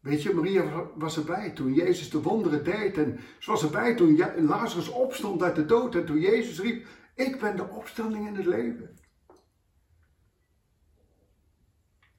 Weet 0.00 0.22
je, 0.22 0.34
Maria 0.34 0.90
was 0.94 1.16
erbij 1.16 1.50
toen 1.50 1.74
Jezus 1.74 2.10
de 2.10 2.22
wonderen 2.22 2.64
deed. 2.64 2.98
En 2.98 3.20
ze 3.38 3.50
was 3.50 3.62
erbij 3.62 3.94
toen 3.94 4.18
Lazarus 4.36 4.88
opstond 4.88 5.42
uit 5.42 5.56
de 5.56 5.66
dood. 5.66 5.94
En 5.94 6.06
toen 6.06 6.20
Jezus 6.20 6.60
riep, 6.60 6.86
ik 7.14 7.40
ben 7.40 7.56
de 7.56 7.68
opstanding 7.68 8.26
in 8.26 8.34
het 8.34 8.46
leven. 8.46 8.98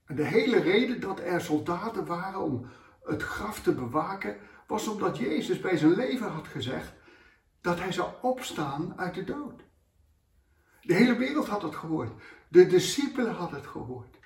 En 0.05 0.15
de 0.15 0.23
hele 0.23 0.59
reden 0.59 0.99
dat 1.01 1.19
er 1.19 1.41
soldaten 1.41 2.05
waren 2.05 2.39
om 2.39 2.67
het 3.03 3.21
graf 3.21 3.61
te 3.61 3.73
bewaken, 3.73 4.37
was 4.67 4.87
omdat 4.87 5.17
Jezus 5.17 5.59
bij 5.59 5.77
zijn 5.77 5.95
leven 5.95 6.31
had 6.31 6.47
gezegd 6.47 6.93
dat 7.61 7.79
hij 7.79 7.91
zou 7.91 8.13
opstaan 8.21 8.97
uit 8.97 9.13
de 9.13 9.23
dood. 9.23 9.63
De 10.81 10.93
hele 10.93 11.15
wereld 11.15 11.47
had 11.47 11.61
het 11.61 11.75
gehoord. 11.75 12.21
De 12.47 12.67
discipelen 12.67 13.33
hadden 13.33 13.59
het 13.59 13.67
gehoord. 13.67 14.17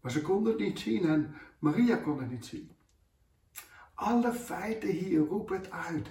Maar 0.00 0.10
ze 0.10 0.22
konden 0.22 0.52
het 0.52 0.62
niet 0.62 0.78
zien 0.78 1.08
en 1.08 1.34
Maria 1.58 1.96
kon 1.96 2.20
het 2.20 2.30
niet 2.30 2.46
zien. 2.46 2.76
Alle 3.94 4.32
feiten 4.32 4.88
hier 4.88 5.20
roepen 5.20 5.56
het 5.56 5.70
uit. 5.70 6.10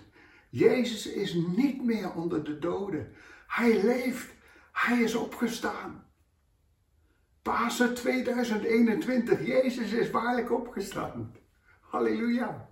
Jezus 0.49 1.07
is 1.07 1.33
niet 1.33 1.83
meer 1.83 2.13
onder 2.13 2.43
de 2.43 2.59
doden. 2.59 3.13
Hij 3.47 3.83
leeft. 3.83 4.33
Hij 4.71 5.01
is 5.01 5.15
opgestaan. 5.15 6.08
Pasen 7.50 7.94
2021. 7.94 9.46
Jezus 9.46 9.91
is 9.91 10.10
waarlijk 10.10 10.51
opgestaan. 10.51 11.36
Halleluja. 11.79 12.70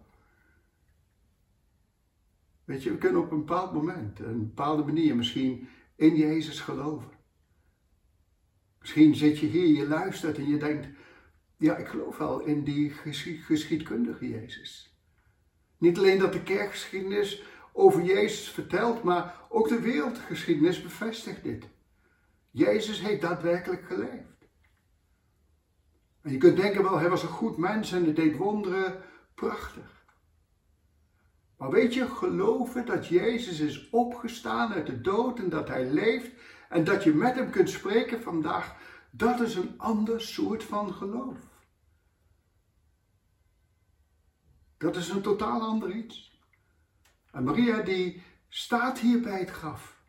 Weet 2.63 2.83
je, 2.83 2.91
we 2.91 2.97
kunnen 2.97 3.21
op 3.21 3.31
een 3.31 3.37
bepaald 3.37 3.73
moment, 3.73 4.19
een 4.19 4.39
bepaalde 4.39 4.83
manier 4.83 5.15
misschien 5.15 5.69
in 5.95 6.15
Jezus 6.15 6.59
geloven. 6.59 7.09
Misschien 8.79 9.15
zit 9.15 9.39
je 9.39 9.47
hier, 9.47 9.67
je 9.67 9.87
luistert 9.87 10.37
en 10.37 10.47
je 10.47 10.57
denkt, 10.57 10.87
ja, 11.55 11.75
ik 11.77 11.87
geloof 11.87 12.17
wel 12.17 12.39
in 12.39 12.63
die 12.63 12.91
geschiedkundige 13.43 14.29
Jezus. 14.29 14.97
Niet 15.77 15.97
alleen 15.97 16.19
dat 16.19 16.33
de 16.33 16.43
kerkgeschiedenis 16.43 17.43
over 17.73 18.03
Jezus 18.03 18.49
vertelt, 18.49 19.03
maar 19.03 19.35
ook 19.49 19.67
de 19.67 19.81
wereldgeschiedenis 19.81 20.81
bevestigt 20.81 21.43
dit. 21.43 21.67
Jezus 22.51 23.01
heeft 23.01 23.21
daadwerkelijk 23.21 23.85
geleefd. 23.85 24.36
En 26.27 26.33
je 26.33 26.39
kunt 26.39 26.57
denken, 26.57 26.83
wel, 26.83 26.97
hij 26.97 27.09
was 27.09 27.23
een 27.23 27.29
goed 27.29 27.57
mens 27.57 27.91
en 27.91 28.03
hij 28.03 28.13
deed 28.13 28.37
wonderen, 28.37 29.01
prachtig. 29.35 30.05
Maar 31.57 31.69
weet 31.69 31.93
je, 31.93 32.09
geloven 32.09 32.85
dat 32.85 33.07
Jezus 33.07 33.59
is 33.59 33.89
opgestaan 33.89 34.73
uit 34.73 34.85
de 34.85 35.01
dood 35.01 35.39
en 35.39 35.49
dat 35.49 35.67
hij 35.67 35.85
leeft 35.85 36.31
en 36.69 36.83
dat 36.83 37.03
je 37.03 37.13
met 37.13 37.35
hem 37.35 37.49
kunt 37.49 37.69
spreken 37.69 38.21
vandaag, 38.21 38.75
dat 39.11 39.39
is 39.39 39.55
een 39.55 39.79
ander 39.79 40.21
soort 40.21 40.63
van 40.63 40.93
geloof. 40.93 41.37
Dat 44.77 44.95
is 44.95 45.09
een 45.09 45.21
totaal 45.21 45.61
ander 45.61 45.91
iets. 45.91 46.41
En 47.31 47.43
Maria 47.43 47.81
die 47.81 48.23
staat 48.47 48.99
hier 48.99 49.21
bij 49.21 49.39
het 49.39 49.49
graf. 49.49 50.01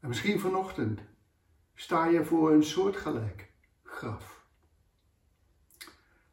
En 0.00 0.08
misschien 0.08 0.40
vanochtend 0.40 1.00
sta 1.74 2.06
je 2.06 2.24
voor 2.24 2.52
een 2.52 2.64
soortgelijk 2.64 3.52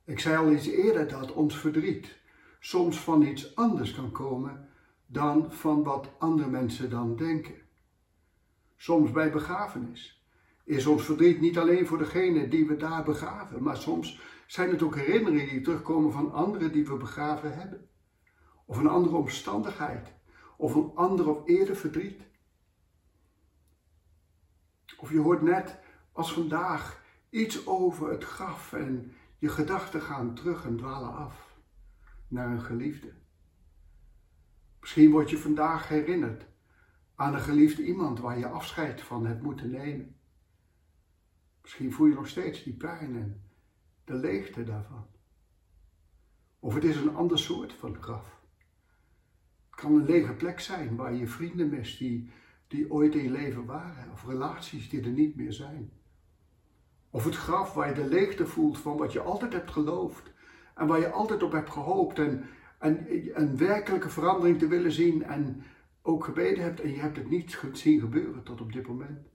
Ik 0.06 0.20
zei 0.20 0.38
al 0.38 0.51
iets 0.51 0.68
eerder 0.68 1.08
dat 1.08 1.34
ons 1.34 1.58
verdriet 1.58 2.20
soms 2.60 3.00
van 3.00 3.22
iets 3.22 3.56
anders 3.56 3.94
kan 3.94 4.12
komen 4.12 4.70
dan 5.06 5.51
van 5.51 5.84
wat 5.84 6.10
andere 6.18 6.50
mensen 6.50 6.89
dan 6.89 7.15
denken. 7.15 7.56
Soms 8.77 9.12
bij 9.12 9.32
begrafenis 9.32 10.25
is 10.63 10.86
ons 10.86 11.03
verdriet 11.03 11.41
niet 11.41 11.58
alleen 11.58 11.88
voor 11.88 11.98
degene 11.98 12.48
die 12.48 12.68
we 12.68 12.77
daar 12.77 13.03
begraven, 13.03 13.63
maar 13.63 13.77
soms 13.77 14.22
zijn 14.48 14.70
het 14.70 14.82
ook 14.82 14.96
herinneringen 14.96 15.50
die 15.50 15.62
terugkomen 15.62 16.12
van 16.12 16.32
anderen 16.32 16.72
die 16.72 16.86
we 16.86 16.98
begraven 16.98 17.56
hebben. 17.58 17.89
Of 18.65 18.77
een 18.77 18.88
andere 18.88 19.15
omstandigheid, 19.15 20.13
of 20.58 20.75
een 20.75 20.91
ander 20.96 21.30
of 21.30 21.48
eerder 21.48 21.75
verdriet. 21.75 22.22
Of 24.98 25.12
je 25.12 25.20
hoort 25.20 25.41
net 25.41 25.80
als 26.12 26.34
vandaag 26.34 27.00
iets 27.31 27.67
over 27.67 28.11
het 28.11 28.23
graf 28.23 28.73
en 28.73 29.13
je 29.38 29.50
gedachten 29.50 30.01
gaan 30.01 30.35
terug 30.35 30.65
en 30.65 30.77
dwalen 30.77 31.13
af 31.13 31.57
naar 32.27 32.51
een 32.51 32.61
geliefde. 32.61 33.13
Misschien 34.79 35.11
word 35.11 35.29
je 35.29 35.38
vandaag 35.38 35.88
herinnerd 35.88 36.45
aan 37.15 37.33
een 37.33 37.41
geliefde 37.41 37.83
iemand 37.85 38.19
waar 38.19 38.38
je 38.38 38.47
afscheid 38.47 39.01
van 39.01 39.25
hebt 39.25 39.41
moeten 39.41 39.69
nemen. 39.69 40.15
Misschien 41.61 41.91
voel 41.91 42.07
je 42.07 42.13
nog 42.13 42.27
steeds 42.27 42.63
die 42.63 42.73
pijn 42.73 43.15
en 43.15 43.41
de 44.03 44.13
leegte 44.13 44.63
daarvan. 44.63 45.07
Of 46.59 46.73
het 46.73 46.83
is 46.83 46.95
een 46.95 47.15
ander 47.15 47.39
soort 47.39 47.73
van 47.73 48.01
graf. 48.01 48.41
Het 49.69 49.79
kan 49.79 49.95
een 49.95 50.05
lege 50.05 50.33
plek 50.33 50.59
zijn 50.59 50.95
waar 50.95 51.13
je 51.13 51.27
vrienden 51.27 51.69
mist 51.69 51.97
die, 51.97 52.29
die 52.67 52.91
ooit 52.91 53.15
in 53.15 53.23
je 53.23 53.31
leven 53.31 53.65
waren, 53.65 54.11
of 54.11 54.25
relaties 54.25 54.89
die 54.89 55.01
er 55.01 55.09
niet 55.09 55.35
meer 55.35 55.53
zijn. 55.53 56.00
Of 57.12 57.25
het 57.25 57.36
graf 57.36 57.74
waar 57.74 57.88
je 57.88 57.94
de 57.94 58.08
leegte 58.08 58.48
voelt 58.48 58.77
van 58.77 58.98
wat 58.98 59.13
je 59.13 59.22
altijd 59.22 59.53
hebt 59.53 59.72
geloofd 59.72 60.32
en 60.75 60.88
waar 60.88 61.00
je 61.00 61.12
altijd 61.12 61.44
op 61.44 61.51
hebt 61.51 61.70
gehoopt 61.70 62.20
en, 62.20 62.46
en 62.80 63.06
een 63.34 63.58
werkelijke 63.58 64.10
verandering 64.10 64.60
te 64.60 64.68
willen 64.68 64.91
zien 64.91 65.24
en 65.24 65.63
ook 66.01 66.24
gebeden 66.24 66.63
hebt 66.63 66.82
en 66.82 66.89
je 66.89 67.00
hebt 67.00 67.18
het 67.18 67.30
niet 67.30 67.60
zien 67.72 68.00
gebeuren 68.00 68.44
tot 68.44 68.62
op 68.62 68.74
dit 68.74 68.88
moment. 68.88 69.27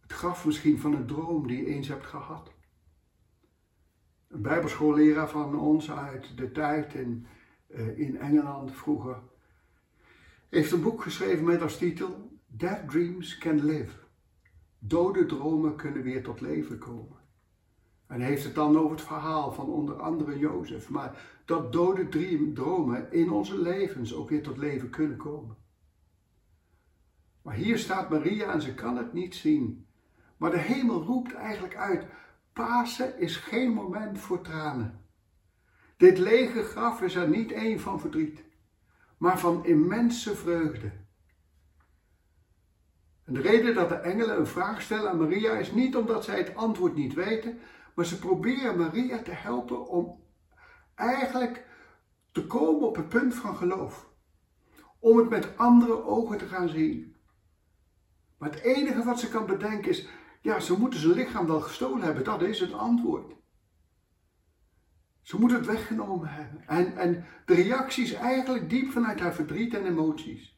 Het 0.00 0.12
graf 0.12 0.46
misschien 0.46 0.78
van 0.78 0.94
een 0.94 1.06
droom 1.06 1.46
die 1.46 1.58
je 1.58 1.66
eens 1.66 1.88
hebt 1.88 2.06
gehad. 2.06 2.52
Een 4.28 4.42
bijbelschoolleraar 4.42 5.28
van 5.28 5.58
ons 5.58 5.90
uit 5.90 6.36
de 6.36 6.52
tijd 6.52 6.94
in, 6.94 7.26
uh, 7.68 7.98
in 7.98 8.18
Engeland 8.18 8.72
vroeger 8.72 9.22
heeft 10.48 10.72
een 10.72 10.82
boek 10.82 11.02
geschreven 11.02 11.44
met 11.44 11.62
als 11.62 11.78
titel 11.78 12.38
Dead 12.46 12.90
Dreams 12.90 13.38
Can 13.38 13.64
Live. 13.64 13.97
Dode 14.78 15.26
dromen 15.26 15.76
kunnen 15.76 16.02
weer 16.02 16.22
tot 16.22 16.40
leven 16.40 16.78
komen. 16.78 17.16
En 18.06 18.20
heeft 18.20 18.44
het 18.44 18.54
dan 18.54 18.78
over 18.78 18.90
het 18.90 19.06
verhaal 19.06 19.52
van 19.52 19.66
onder 19.66 20.00
andere 20.00 20.38
Jozef. 20.38 20.88
Maar 20.88 21.40
dat 21.44 21.72
dode 21.72 22.08
dromen 22.52 23.12
in 23.12 23.30
onze 23.30 23.58
levens 23.58 24.14
ook 24.14 24.28
weer 24.28 24.42
tot 24.42 24.56
leven 24.56 24.90
kunnen 24.90 25.16
komen. 25.16 25.56
Maar 27.42 27.54
hier 27.54 27.78
staat 27.78 28.10
Maria 28.10 28.52
en 28.52 28.62
ze 28.62 28.74
kan 28.74 28.96
het 28.96 29.12
niet 29.12 29.34
zien. 29.34 29.86
Maar 30.36 30.50
de 30.50 30.58
hemel 30.58 31.02
roept 31.02 31.34
eigenlijk 31.34 31.76
uit: 31.76 32.06
Pasen 32.52 33.18
is 33.18 33.36
geen 33.36 33.70
moment 33.70 34.18
voor 34.18 34.40
tranen. 34.40 35.04
Dit 35.96 36.18
lege 36.18 36.62
graf 36.62 37.02
is 37.02 37.14
er 37.14 37.28
niet 37.28 37.52
één 37.52 37.80
van 37.80 38.00
verdriet, 38.00 38.44
maar 39.18 39.38
van 39.38 39.64
immense 39.64 40.36
vreugde. 40.36 40.92
En 43.28 43.34
de 43.34 43.40
reden 43.40 43.74
dat 43.74 43.88
de 43.88 43.94
engelen 43.94 44.38
een 44.38 44.46
vraag 44.46 44.82
stellen 44.82 45.10
aan 45.10 45.18
Maria 45.18 45.52
is 45.52 45.72
niet 45.72 45.96
omdat 45.96 46.24
zij 46.24 46.38
het 46.38 46.54
antwoord 46.54 46.94
niet 46.94 47.14
weten, 47.14 47.58
Maar 47.94 48.04
ze 48.06 48.18
proberen 48.18 48.76
Maria 48.76 49.22
te 49.22 49.30
helpen 49.30 49.88
om 49.88 50.20
eigenlijk 50.94 51.66
te 52.32 52.46
komen 52.46 52.86
op 52.86 52.96
het 52.96 53.08
punt 53.08 53.34
van 53.34 53.56
geloof. 53.56 54.08
Om 54.98 55.16
het 55.18 55.28
met 55.28 55.56
andere 55.56 56.04
ogen 56.04 56.38
te 56.38 56.46
gaan 56.46 56.68
zien. 56.68 57.16
Maar 58.38 58.50
het 58.50 58.60
enige 58.60 59.04
wat 59.04 59.20
ze 59.20 59.28
kan 59.28 59.46
bedenken 59.46 59.90
is, 59.90 60.08
ja, 60.40 60.60
ze 60.60 60.78
moeten 60.78 61.00
zijn 61.00 61.12
lichaam 61.12 61.46
wel 61.46 61.60
gestolen 61.60 62.02
hebben. 62.02 62.24
Dat 62.24 62.42
is 62.42 62.60
het 62.60 62.72
antwoord. 62.72 63.34
Ze 65.22 65.38
moeten 65.38 65.58
het 65.58 65.66
weggenomen 65.66 66.28
hebben. 66.28 66.66
En, 66.66 66.96
en 66.96 67.24
de 67.46 67.54
reactie 67.54 68.04
is 68.04 68.12
eigenlijk 68.12 68.70
diep 68.70 68.90
vanuit 68.90 69.20
haar 69.20 69.34
verdriet 69.34 69.74
en 69.74 69.86
emoties. 69.86 70.57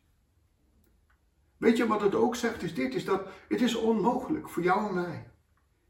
Weet 1.60 1.76
je 1.76 1.86
wat 1.86 2.00
het 2.00 2.14
ook 2.14 2.36
zegt? 2.36 2.62
Is 2.62 2.74
dit, 2.74 2.94
is 2.94 3.04
dat 3.04 3.28
het 3.48 3.60
is 3.60 3.74
onmogelijk 3.74 4.48
voor 4.48 4.62
jou 4.62 4.88
en 4.88 4.94
mij. 4.94 5.30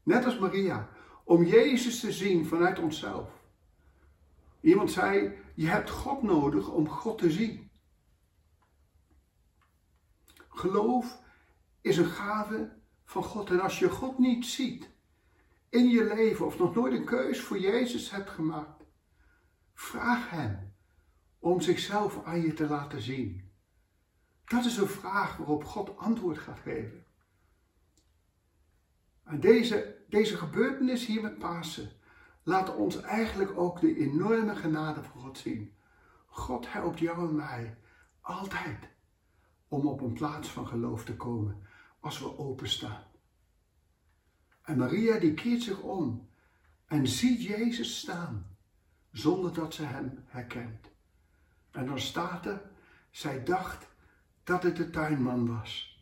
Net 0.03 0.25
als 0.25 0.39
Maria. 0.39 0.89
Om 1.23 1.43
Jezus 1.43 1.99
te 1.99 2.11
zien 2.11 2.45
vanuit 2.45 2.79
onszelf. 2.79 3.29
Iemand 4.61 4.91
zei, 4.91 5.37
je 5.55 5.67
hebt 5.67 5.89
God 5.89 6.21
nodig 6.21 6.69
om 6.69 6.89
God 6.89 7.17
te 7.17 7.31
zien. 7.31 7.71
Geloof 10.49 11.21
is 11.81 11.97
een 11.97 12.05
gave 12.05 12.71
van 13.05 13.23
God. 13.23 13.49
En 13.49 13.59
als 13.59 13.79
je 13.79 13.89
God 13.89 14.17
niet 14.17 14.45
ziet 14.45 14.89
in 15.69 15.87
je 15.87 16.03
leven 16.03 16.45
of 16.45 16.57
nog 16.57 16.75
nooit 16.75 16.93
een 16.93 17.05
keus 17.05 17.41
voor 17.41 17.59
Jezus 17.59 18.11
hebt 18.11 18.29
gemaakt, 18.29 18.83
vraag 19.73 20.29
Hem 20.29 20.73
om 21.39 21.61
zichzelf 21.61 22.23
aan 22.23 22.41
je 22.41 22.53
te 22.53 22.67
laten 22.67 23.01
zien. 23.01 23.50
Dat 24.51 24.65
is 24.65 24.77
een 24.77 24.87
vraag 24.87 25.37
waarop 25.37 25.63
God 25.63 25.97
antwoord 25.97 26.37
gaat 26.37 26.59
geven. 26.59 27.05
En 29.23 29.39
deze, 29.39 29.97
deze 30.09 30.37
gebeurtenis 30.37 31.05
hier 31.05 31.21
met 31.21 31.37
Pasen 31.37 31.91
laat 32.43 32.75
ons 32.75 33.01
eigenlijk 33.01 33.57
ook 33.57 33.79
de 33.79 33.97
enorme 33.97 34.55
genade 34.55 35.03
van 35.03 35.21
God 35.21 35.37
zien. 35.37 35.73
God 36.25 36.71
helpt 36.71 36.99
jou 36.99 37.27
en 37.27 37.35
mij 37.35 37.77
altijd 38.21 38.89
om 39.67 39.87
op 39.87 40.01
een 40.01 40.13
plaats 40.13 40.49
van 40.49 40.67
geloof 40.67 41.05
te 41.05 41.15
komen 41.15 41.67
als 41.99 42.19
we 42.19 42.37
openstaan. 42.37 43.03
En 44.61 44.77
Maria 44.77 45.19
die 45.19 45.33
keert 45.33 45.61
zich 45.61 45.81
om 45.81 46.29
en 46.85 47.07
ziet 47.07 47.43
Jezus 47.43 47.99
staan 47.99 48.57
zonder 49.11 49.53
dat 49.53 49.73
ze 49.73 49.83
hem 49.83 50.23
herkent. 50.25 50.91
En 51.71 51.85
dan 51.85 51.99
staat 51.99 52.45
er, 52.45 52.61
zij 53.09 53.43
dacht 53.43 53.89
dat 54.43 54.63
het 54.63 54.75
de 54.75 54.89
tuinman 54.89 55.57
was. 55.57 55.99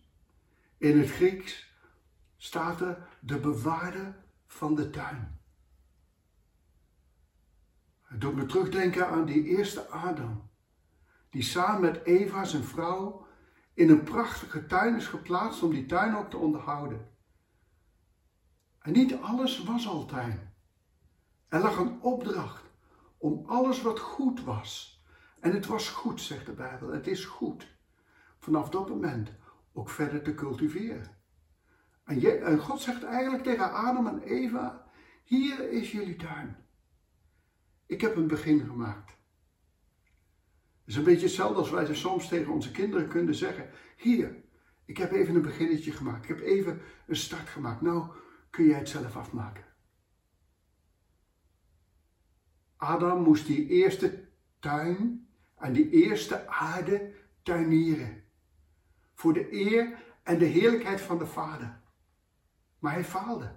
In 0.77 1.00
het 1.00 1.10
Grieks 1.10 1.74
staat 2.38 2.81
er 2.81 3.08
de 3.19 3.39
bewaarder 3.39 4.15
van 4.48 4.75
de 4.75 4.89
tuin. 4.89 5.39
Het 8.01 8.22
doet 8.22 8.36
me 8.36 8.46
terugdenken 8.46 9.08
aan 9.08 9.25
die 9.25 9.43
eerste 9.43 9.88
Adam, 9.88 10.50
die 11.29 11.41
samen 11.41 11.81
met 11.81 12.03
Eva, 12.03 12.43
zijn 12.43 12.63
vrouw, 12.63 13.27
in 13.74 13.89
een 13.89 14.03
prachtige 14.03 14.65
tuin 14.65 14.96
is 14.96 15.08
geplaatst 15.08 15.63
om 15.63 15.69
die 15.69 15.86
tuin 15.86 16.15
ook 16.15 16.29
te 16.29 16.38
onderhouden. 16.38 17.10
En 18.79 18.91
niet 18.91 19.15
alles 19.15 19.63
was 19.63 19.88
al 19.88 20.05
tuin. 20.05 20.53
Er 21.48 21.60
lag 21.60 21.77
een 21.77 22.01
opdracht 22.01 22.63
om 23.17 23.46
alles 23.46 23.81
wat 23.81 24.00
goed 24.00 24.43
was. 24.43 25.01
En 25.39 25.53
het 25.53 25.65
was 25.65 25.89
goed, 25.89 26.22
zegt 26.22 26.46
de 26.46 26.51
Bijbel. 26.51 26.89
Het 26.89 27.08
is 27.08 27.25
goed. 27.25 27.77
Vanaf 28.39 28.69
dat 28.69 28.89
moment 28.89 29.31
ook 29.74 29.89
verder 29.89 30.22
te 30.22 30.36
cultiveren. 30.36 31.17
En, 32.03 32.60
God 32.60 32.81
zegt 32.81 33.03
eigenlijk 33.03 33.43
tegen 33.43 33.74
Adam 33.74 34.08
en 34.08 34.22
Eva: 34.22 34.86
Hier 35.24 35.72
is 35.72 35.91
jullie 35.91 36.15
tuin. 36.15 36.58
Ik 37.86 38.01
heb 38.01 38.15
een 38.15 38.27
begin 38.27 38.60
gemaakt. 38.60 39.10
Het 40.79 40.88
is 40.88 40.96
een 40.96 41.03
beetje 41.03 41.25
hetzelfde 41.25 41.60
als 41.60 41.69
wij 41.69 41.96
soms 41.96 42.27
tegen 42.27 42.53
onze 42.53 42.71
kinderen 42.71 43.08
kunnen 43.08 43.36
zeggen: 43.36 43.69
Hier, 43.97 44.43
ik 44.86 44.97
heb 44.97 45.12
even 45.12 45.36
een 45.36 45.41
beginnetje 45.41 45.91
gemaakt. 45.91 46.23
Ik 46.23 46.30
heb 46.30 46.39
even 46.39 46.82
een 47.08 47.15
start 47.15 47.49
gemaakt. 47.49 47.82
Nou, 47.82 48.12
kun 48.49 48.65
jij 48.65 48.78
het 48.78 48.89
zelf 48.89 49.15
afmaken. 49.15 49.65
Adam 52.75 53.21
moest 53.21 53.45
die 53.45 53.67
eerste 53.67 54.28
tuin 54.60 55.28
en 55.58 55.73
die 55.73 55.89
eerste 55.89 56.47
aarde 56.47 57.13
tuinieren. 57.43 58.18
Voor 59.19 59.34
de 59.34 59.53
eer 59.53 60.03
en 60.23 60.38
de 60.38 60.45
heerlijkheid 60.45 61.01
van 61.01 61.17
de 61.17 61.25
Vader. 61.25 61.79
Maar 62.79 62.93
hij 62.93 63.03
faalde. 63.03 63.55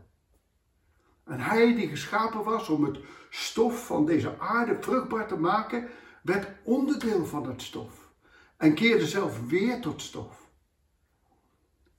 En 1.24 1.40
hij 1.40 1.74
die 1.74 1.88
geschapen 1.88 2.44
was 2.44 2.68
om 2.68 2.84
het 2.84 2.98
stof 3.30 3.86
van 3.86 4.06
deze 4.06 4.38
aarde 4.38 4.76
vruchtbaar 4.80 5.28
te 5.28 5.36
maken, 5.36 5.88
werd 6.22 6.48
onderdeel 6.64 7.26
van 7.26 7.46
het 7.46 7.62
stof 7.62 8.12
en 8.56 8.74
keerde 8.74 9.06
zelf 9.06 9.48
weer 9.48 9.80
tot 9.80 10.02
stof. 10.02 10.50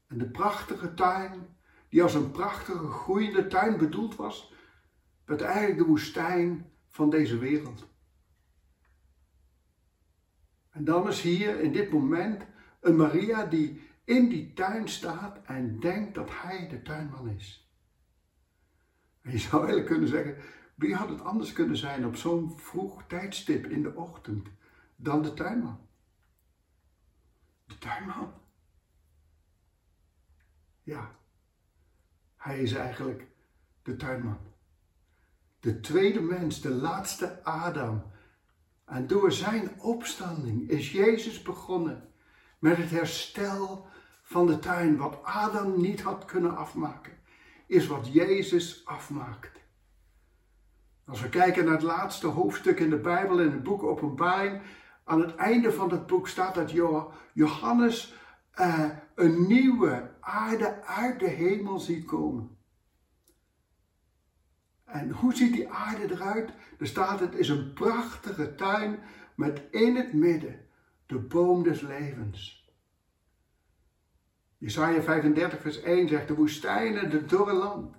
En 0.07 0.17
de 0.17 0.29
prachtige 0.29 0.93
tuin, 0.93 1.57
die 1.89 2.03
als 2.03 2.13
een 2.13 2.31
prachtige 2.31 2.87
groeiende 2.87 3.47
tuin 3.47 3.77
bedoeld 3.77 4.15
was, 4.15 4.53
werd 5.25 5.41
eigenlijk 5.41 5.77
de 5.77 5.85
woestijn 5.85 6.71
van 6.89 7.09
deze 7.09 7.37
wereld. 7.37 7.87
En 10.69 10.83
dan 10.83 11.07
is 11.07 11.21
hier 11.21 11.59
in 11.59 11.71
dit 11.71 11.91
moment 11.91 12.51
een 12.83 12.95
Maria 12.95 13.45
die 13.45 13.81
in 14.03 14.29
die 14.29 14.53
tuin 14.53 14.87
staat 14.87 15.45
en 15.45 15.79
denkt 15.79 16.15
dat 16.15 16.29
hij 16.31 16.67
de 16.67 16.81
tuinman 16.81 17.29
is. 17.29 17.71
Je 19.21 19.37
zou 19.37 19.55
eigenlijk 19.55 19.87
kunnen 19.91 20.09
zeggen, 20.09 20.37
wie 20.75 20.95
had 20.95 21.09
het 21.09 21.21
anders 21.21 21.53
kunnen 21.53 21.77
zijn 21.77 22.05
op 22.05 22.15
zo'n 22.15 22.59
vroeg 22.59 23.03
tijdstip 23.07 23.65
in 23.65 23.83
de 23.83 23.95
ochtend 23.95 24.47
dan 24.95 25.21
de 25.21 25.33
tuinman? 25.33 25.87
De 27.65 27.77
tuinman. 27.77 28.33
Ja, 30.83 31.15
hij 32.35 32.61
is 32.61 32.73
eigenlijk 32.73 33.27
de 33.81 33.95
tuinman. 33.95 34.39
De 35.59 35.79
tweede 35.79 36.21
mens, 36.21 36.61
de 36.61 36.73
laatste 36.73 37.43
Adam. 37.43 38.11
En 38.85 39.07
door 39.07 39.31
zijn 39.31 39.81
opstanding 39.81 40.69
is 40.69 40.91
Jezus 40.91 41.41
begonnen 41.41 42.12
met 42.63 42.77
het 42.77 42.89
herstel 42.89 43.87
van 44.21 44.47
de 44.47 44.59
tuin. 44.59 44.97
Wat 44.97 45.23
Adam 45.23 45.81
niet 45.81 46.01
had 46.01 46.25
kunnen 46.25 46.57
afmaken, 46.57 47.13
is 47.67 47.87
wat 47.87 48.13
Jezus 48.13 48.85
afmaakt. 48.85 49.59
Als 51.05 51.21
we 51.21 51.29
kijken 51.29 51.65
naar 51.65 51.73
het 51.73 51.81
laatste 51.81 52.27
hoofdstuk 52.27 52.79
in 52.79 52.89
de 52.89 52.99
Bijbel, 52.99 53.39
in 53.39 53.51
het 53.51 53.63
boek 53.63 53.83
Openbaring, 53.83 54.61
aan 55.03 55.21
het 55.21 55.35
einde 55.35 55.73
van 55.73 55.91
het 55.91 56.07
boek 56.07 56.27
staat 56.27 56.55
dat 56.55 56.71
Johannes 57.33 58.15
uh, 58.55 58.89
een 59.15 59.47
nieuwe 59.47 60.11
aarde 60.19 60.83
uit 60.83 61.19
de 61.19 61.29
hemel 61.29 61.79
ziet 61.79 62.05
komen. 62.05 62.57
En 64.85 65.11
hoe 65.11 65.33
ziet 65.33 65.53
die 65.53 65.69
aarde 65.69 66.11
eruit? 66.11 66.53
Er 66.79 66.87
staat 66.87 67.19
het 67.19 67.35
is 67.35 67.49
een 67.49 67.73
prachtige 67.73 68.55
tuin 68.55 68.99
met 69.35 69.61
in 69.71 69.95
het 69.95 70.13
midden 70.13 70.62
de 71.05 71.19
boom 71.19 71.63
des 71.63 71.81
levens. 71.81 72.71
Jesaja 74.57 75.01
35 75.01 75.61
vers 75.61 75.81
1 75.81 76.07
zegt 76.07 76.27
de 76.27 76.35
woestijnen, 76.35 77.09
de 77.09 77.25
dorre 77.25 77.53
land 77.53 77.95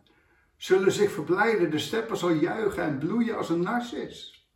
zullen 0.57 0.93
zich 0.93 1.11
verblijden. 1.11 1.71
De 1.71 1.79
steppen 1.79 2.17
zal 2.17 2.33
juichen 2.33 2.83
en 2.83 2.99
bloeien 2.99 3.37
als 3.37 3.49
een 3.49 3.63
narcis. 3.63 4.49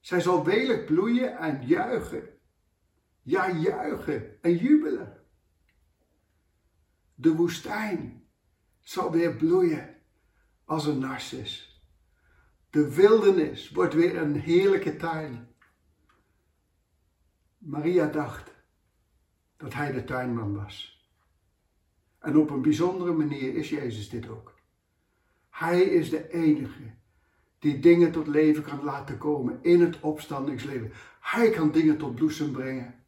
Zij 0.00 0.20
zal 0.20 0.44
welig 0.44 0.84
bloeien 0.84 1.36
en 1.36 1.66
juichen. 1.66 2.28
Ja, 3.22 3.50
juichen 3.50 4.42
en 4.42 4.56
jubelen. 4.56 5.20
De 7.14 7.34
woestijn 7.34 8.28
zal 8.80 9.10
weer 9.10 9.36
bloeien 9.36 9.96
als 10.64 10.86
een 10.86 10.98
narcis. 10.98 11.82
De 12.70 12.94
wildernis 12.94 13.70
wordt 13.70 13.94
weer 13.94 14.16
een 14.16 14.40
heerlijke 14.40 14.96
tuin. 14.96 15.51
Maria 17.64 18.06
dacht 18.06 18.54
dat 19.56 19.74
hij 19.74 19.92
de 19.92 20.04
tuinman 20.04 20.54
was. 20.54 21.06
En 22.18 22.36
op 22.36 22.50
een 22.50 22.62
bijzondere 22.62 23.12
manier 23.12 23.54
is 23.54 23.68
Jezus 23.68 24.08
dit 24.08 24.28
ook. 24.28 24.54
Hij 25.50 25.82
is 25.82 26.10
de 26.10 26.30
enige 26.30 26.94
die 27.58 27.78
dingen 27.78 28.12
tot 28.12 28.26
leven 28.26 28.62
kan 28.62 28.82
laten 28.82 29.18
komen 29.18 29.58
in 29.62 29.80
het 29.80 30.00
opstandingsleven. 30.00 30.92
Hij 31.20 31.50
kan 31.50 31.70
dingen 31.70 31.98
tot 31.98 32.14
bloesem 32.14 32.52
brengen. 32.52 33.04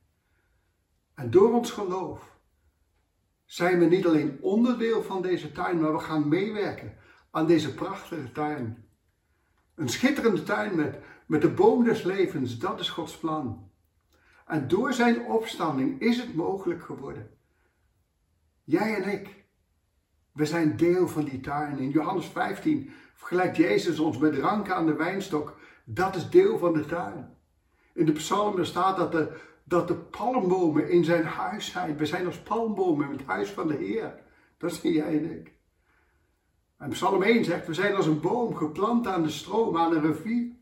En 1.14 1.30
door 1.30 1.52
ons 1.52 1.70
geloof 1.70 2.38
zijn 3.44 3.78
we 3.78 3.84
niet 3.84 4.06
alleen 4.06 4.38
onderdeel 4.40 5.02
van 5.02 5.22
deze 5.22 5.52
tuin, 5.52 5.80
maar 5.80 5.92
we 5.92 5.98
gaan 5.98 6.28
meewerken 6.28 6.96
aan 7.30 7.46
deze 7.46 7.74
prachtige 7.74 8.32
tuin. 8.32 8.88
Een 9.74 9.88
schitterende 9.88 10.42
tuin 10.42 10.76
met, 10.76 10.98
met 11.26 11.42
de 11.42 11.50
boom 11.50 11.84
des 11.84 12.02
levens, 12.02 12.58
dat 12.58 12.80
is 12.80 12.88
Gods 12.88 13.18
plan. 13.18 13.72
En 14.44 14.68
door 14.68 14.92
zijn 14.92 15.24
opstanding 15.24 16.00
is 16.00 16.16
het 16.16 16.34
mogelijk 16.34 16.82
geworden. 16.82 17.30
Jij 18.64 19.02
en 19.02 19.12
ik, 19.12 19.44
we 20.32 20.46
zijn 20.46 20.76
deel 20.76 21.08
van 21.08 21.24
die 21.24 21.40
tuin. 21.40 21.78
In 21.78 21.90
Johannes 21.90 22.26
15, 22.26 22.90
vergelijkt 23.14 23.56
Jezus 23.56 23.98
ons 23.98 24.18
met 24.18 24.38
ranken 24.38 24.74
aan 24.74 24.86
de 24.86 24.94
wijnstok. 24.94 25.56
Dat 25.84 26.16
is 26.16 26.30
deel 26.30 26.58
van 26.58 26.72
de 26.72 26.84
tuin. 26.84 27.36
In 27.94 28.06
de 28.06 28.12
psalmen 28.12 28.66
staat 28.66 28.96
dat 28.96 29.12
de, 29.12 29.40
dat 29.64 29.88
de 29.88 29.94
palmbomen 29.94 30.90
in 30.90 31.04
zijn 31.04 31.24
huis 31.24 31.70
zijn. 31.70 31.96
We 31.96 32.06
zijn 32.06 32.26
als 32.26 32.42
palmbomen 32.42 33.06
in 33.06 33.16
het 33.16 33.26
huis 33.26 33.50
van 33.50 33.68
de 33.68 33.74
Heer. 33.74 34.22
Dat 34.58 34.72
zie 34.72 34.92
jij 34.92 35.18
en 35.18 35.38
ik. 35.38 35.52
En 36.78 36.90
Psalm 36.90 37.22
1 37.22 37.44
zegt, 37.44 37.66
we 37.66 37.74
zijn 37.74 37.94
als 37.94 38.06
een 38.06 38.20
boom 38.20 38.54
geplant 38.54 39.06
aan 39.06 39.22
de 39.22 39.28
stroom, 39.28 39.76
aan 39.76 39.94
een 39.94 40.02
rivier, 40.02 40.52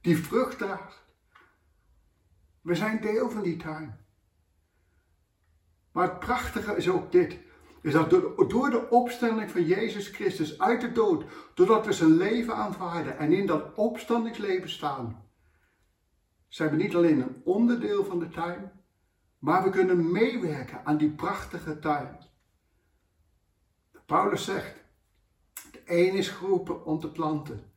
die 0.00 0.18
vrucht 0.18 0.58
draagt. 0.58 1.01
We 2.62 2.74
zijn 2.74 3.00
deel 3.00 3.30
van 3.30 3.42
die 3.42 3.56
tuin. 3.56 4.00
Maar 5.92 6.08
het 6.08 6.18
prachtige 6.18 6.76
is 6.76 6.88
ook 6.88 7.12
dit, 7.12 7.38
is 7.82 7.92
dat 7.92 8.10
door 8.50 8.70
de 8.70 8.90
opstanding 8.90 9.50
van 9.50 9.64
Jezus 9.64 10.08
Christus 10.08 10.58
uit 10.58 10.80
de 10.80 10.92
dood, 10.92 11.24
doordat 11.54 11.86
we 11.86 11.92
zijn 11.92 12.16
leven 12.16 12.54
aanvaarden 12.54 13.18
en 13.18 13.32
in 13.32 13.46
dat 13.46 13.74
opstandingsleven 13.74 14.70
staan, 14.70 15.24
zijn 16.48 16.70
we 16.70 16.76
niet 16.76 16.94
alleen 16.94 17.20
een 17.20 17.40
onderdeel 17.44 18.04
van 18.04 18.18
de 18.18 18.28
tuin, 18.28 18.72
maar 19.38 19.62
we 19.62 19.70
kunnen 19.70 20.12
meewerken 20.12 20.84
aan 20.84 20.96
die 20.96 21.10
prachtige 21.10 21.78
tuin. 21.78 22.18
Paulus 24.06 24.44
zegt, 24.44 24.84
de 25.70 25.82
een 25.84 26.14
is 26.14 26.28
geroepen 26.28 26.84
om 26.84 27.00
te 27.00 27.10
planten, 27.10 27.72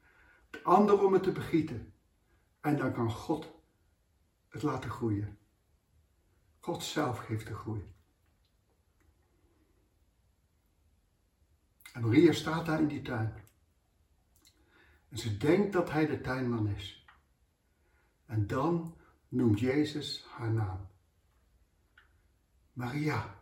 de 0.50 0.63
ander 0.63 1.06
om 1.06 1.13
het 1.13 1.24
te 1.24 1.32
begieten. 1.32 1.93
En 2.62 2.78
dan 2.78 2.93
kan 2.93 3.12
God 3.12 3.55
het 4.56 4.63
laten 4.63 4.89
groeien. 4.89 5.38
God 6.60 6.84
zelf 6.84 7.18
geeft 7.18 7.48
de 7.48 7.56
groei. 7.56 7.94
En 11.94 12.02
Maria 12.02 12.32
staat 12.32 12.65
daar 12.65 12.80
in 12.80 12.88
die 12.88 13.02
tuin. 13.02 13.34
En 15.10 15.18
ze 15.18 15.38
denkt 15.38 15.74
dat 15.74 15.91
hij 15.91 16.06
de 16.06 16.22
tuinman 16.22 16.68
is. 16.68 17.06
En 18.26 18.48
dan 18.48 18.98
noemt 19.28 19.60
Jezus 19.60 20.26
haar 20.30 20.52
naam. 20.52 20.88
Maria. 22.74 23.41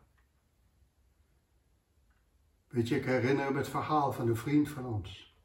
Weet 2.67 2.88
je, 2.88 2.95
ik 2.95 3.06
herinner 3.06 3.52
me 3.52 3.58
het 3.58 3.69
verhaal 3.69 4.13
van 4.13 4.28
een 4.28 4.36
vriend 4.36 4.69
van 4.69 4.86
ons. 4.86 5.38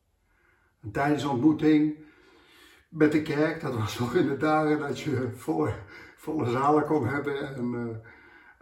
En 0.81 0.90
tijdens 0.90 1.22
de 1.22 1.28
ontmoeting 1.28 2.07
met 2.88 3.12
de 3.12 3.22
kerk, 3.22 3.61
dat 3.61 3.74
was 3.74 3.98
nog 3.98 4.14
in 4.14 4.27
de 4.27 4.37
dagen 4.37 4.79
dat 4.79 5.01
je 5.01 5.31
volle, 5.35 5.74
volle 6.16 6.51
zalen 6.51 6.85
kon 6.85 7.07
hebben. 7.07 7.55
En, 7.55 7.72
uh, 7.72 7.96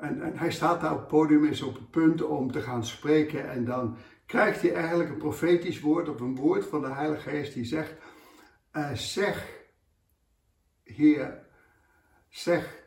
en, 0.08 0.22
en, 0.22 0.38
hij 0.38 0.50
staat 0.50 0.80
daar 0.80 0.92
op 0.92 0.98
het 0.98 1.08
podium, 1.08 1.44
is 1.44 1.62
op 1.62 1.74
het 1.74 1.90
punt 1.90 2.22
om 2.22 2.52
te 2.52 2.60
gaan 2.60 2.84
spreken. 2.84 3.50
En 3.50 3.64
dan 3.64 3.96
krijgt 4.26 4.62
hij 4.62 4.74
eigenlijk 4.74 5.10
een 5.10 5.18
profetisch 5.18 5.80
woord 5.80 6.08
of 6.08 6.20
een 6.20 6.36
woord 6.36 6.66
van 6.66 6.80
de 6.80 6.92
Heilige 6.92 7.28
Geest 7.28 7.54
die 7.54 7.64
zegt: 7.64 7.94
uh, 8.72 8.92
Zeg, 8.92 9.64
Heer, 10.82 11.42
zeg, 12.28 12.84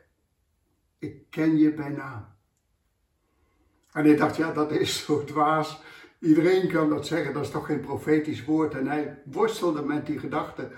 ik 0.98 1.30
ken 1.30 1.58
je 1.58 1.74
bij 1.74 1.88
naam. 1.88 2.26
En 3.92 4.04
hij 4.04 4.16
dacht, 4.16 4.36
ja, 4.36 4.52
dat 4.52 4.70
is 4.70 5.04
zo 5.04 5.24
dwaas. 5.24 5.80
Iedereen 6.18 6.68
kan 6.68 6.88
dat 6.88 7.06
zeggen, 7.06 7.32
dat 7.32 7.44
is 7.44 7.50
toch 7.50 7.66
geen 7.66 7.80
profetisch 7.80 8.44
woord. 8.44 8.74
En 8.74 8.86
hij 8.86 9.22
worstelde 9.24 9.82
met 9.82 10.06
die 10.06 10.18
gedachte. 10.18 10.70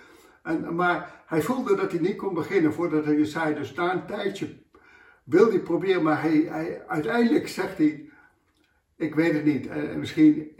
En, 0.42 0.74
maar 0.74 1.22
hij 1.26 1.42
voelde 1.42 1.76
dat 1.76 1.92
hij 1.92 2.00
niet 2.00 2.16
kon 2.16 2.34
beginnen 2.34 2.72
voordat 2.72 3.04
hij 3.04 3.24
zei. 3.24 3.54
Dus 3.54 3.74
na 3.74 3.92
een 3.92 4.06
tijdje 4.06 4.60
wil 5.24 5.48
hij 5.48 5.60
proberen, 5.60 6.02
maar 6.02 6.22
hij, 6.22 6.36
hij, 6.36 6.86
uiteindelijk 6.86 7.48
zegt 7.48 7.78
hij: 7.78 8.10
Ik 8.96 9.14
weet 9.14 9.32
het 9.32 9.44
niet. 9.44 9.66
En 9.66 9.98
misschien, 9.98 10.52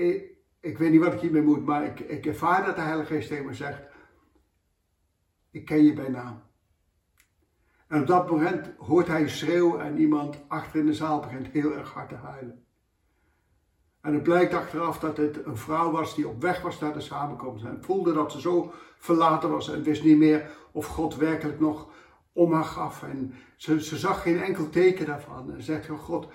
ik, 0.60 0.78
weet 0.78 0.90
niet 0.90 1.00
wat 1.00 1.12
ik 1.12 1.20
hiermee 1.20 1.42
moet, 1.42 1.64
maar 1.64 1.84
ik, 1.84 2.00
ik 2.00 2.26
ervaar 2.26 2.64
dat 2.64 2.76
de 2.76 2.82
Heilige 2.82 3.14
Geest 3.14 3.28
tegen 3.28 3.54
zegt: 3.54 3.82
Ik 5.50 5.64
ken 5.64 5.84
je 5.84 5.92
bij 5.92 6.08
naam. 6.08 6.42
En 7.86 8.00
op 8.00 8.06
dat 8.06 8.30
moment 8.30 8.70
hoort 8.78 9.06
hij 9.06 9.20
een 9.20 9.30
schreeuw 9.30 9.78
en 9.78 9.98
iemand 9.98 10.44
achter 10.48 10.80
in 10.80 10.86
de 10.86 10.94
zaal 10.94 11.20
begint 11.20 11.46
heel 11.46 11.76
erg 11.76 11.92
hard 11.92 12.08
te 12.08 12.14
huilen. 12.14 12.64
En 14.02 14.14
het 14.14 14.22
blijkt 14.22 14.54
achteraf 14.54 14.98
dat 14.98 15.16
het 15.16 15.46
een 15.46 15.56
vrouw 15.56 15.90
was 15.90 16.14
die 16.14 16.28
op 16.28 16.40
weg 16.40 16.60
was 16.60 16.80
naar 16.80 16.92
de 16.92 17.00
samenkomst. 17.00 17.64
En 17.64 17.78
voelde 17.80 18.12
dat 18.12 18.32
ze 18.32 18.40
zo 18.40 18.72
verlaten 18.98 19.50
was 19.50 19.72
en 19.72 19.82
wist 19.82 20.04
niet 20.04 20.18
meer 20.18 20.50
of 20.72 20.86
God 20.86 21.16
werkelijk 21.16 21.60
nog 21.60 21.88
om 22.32 22.52
haar 22.52 22.64
gaf. 22.64 23.02
En 23.02 23.34
ze, 23.56 23.82
ze 23.82 23.96
zag 23.96 24.22
geen 24.22 24.42
enkel 24.42 24.70
teken 24.70 25.06
daarvan. 25.06 25.54
En 25.54 25.62
zegt: 25.62 25.88
God, 25.88 26.28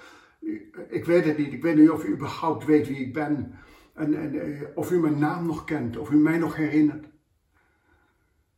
ik 0.89 1.05
weet 1.05 1.25
het 1.25 1.37
niet. 1.37 1.53
Ik 1.53 1.61
weet 1.61 1.75
niet 1.75 1.89
of 1.89 2.05
u 2.05 2.11
überhaupt 2.11 2.65
weet 2.65 2.87
wie 2.87 2.99
ik 2.99 3.13
ben. 3.13 3.59
En, 3.93 4.13
en 4.13 4.41
eh, 4.41 4.61
of 4.75 4.91
u 4.91 4.99
mijn 4.99 5.19
naam 5.19 5.45
nog 5.45 5.63
kent, 5.63 5.97
of 5.97 6.09
u 6.09 6.17
mij 6.17 6.37
nog 6.37 6.55
herinnert. 6.55 7.05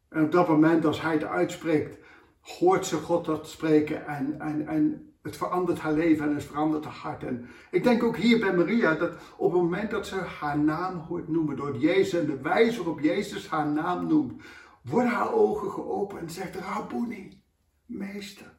En 0.10 0.24
op 0.24 0.32
dat 0.32 0.48
moment, 0.48 0.86
als 0.86 1.02
hij 1.02 1.14
het 1.14 1.24
uitspreekt, 1.24 1.98
hoort 2.42 2.86
ze 2.86 2.96
God 2.96 3.26
dat 3.26 3.50
spreken 3.50 4.08
en, 4.08 4.40
en, 4.40 4.68
en 4.68 5.09
het 5.22 5.38
verandert 5.38 5.80
haar 5.80 5.94
leven 5.94 6.26
en 6.26 6.34
het 6.34 6.44
verandert 6.44 6.86
haar 6.86 6.94
hart. 6.94 7.24
En 7.24 7.50
ik 7.72 7.84
denk 7.84 8.04
ook 8.04 8.18
hier 8.18 8.40
bij 8.40 8.56
Maria 8.56 8.96
dat 8.96 9.14
op 9.38 9.52
het 9.52 9.62
moment 9.62 9.92
dat 9.92 10.08
ze 10.08 10.16
haar 10.16 10.60
naam 10.60 10.98
hoort 10.98 11.28
noemen 11.28 11.56
door 11.56 11.78
Jezus 11.78 12.20
en 12.20 12.26
de 12.26 12.42
wijze 12.42 12.78
waarop 12.78 13.00
Jezus 13.00 13.48
haar 13.48 13.68
naam 13.68 14.08
noemt, 14.08 14.42
worden 14.82 15.12
haar 15.12 15.34
ogen 15.34 15.72
geopend 15.72 16.22
en 16.22 16.30
zegt 16.30 16.56
Rabboni, 16.56 17.44
meester. 17.86 18.58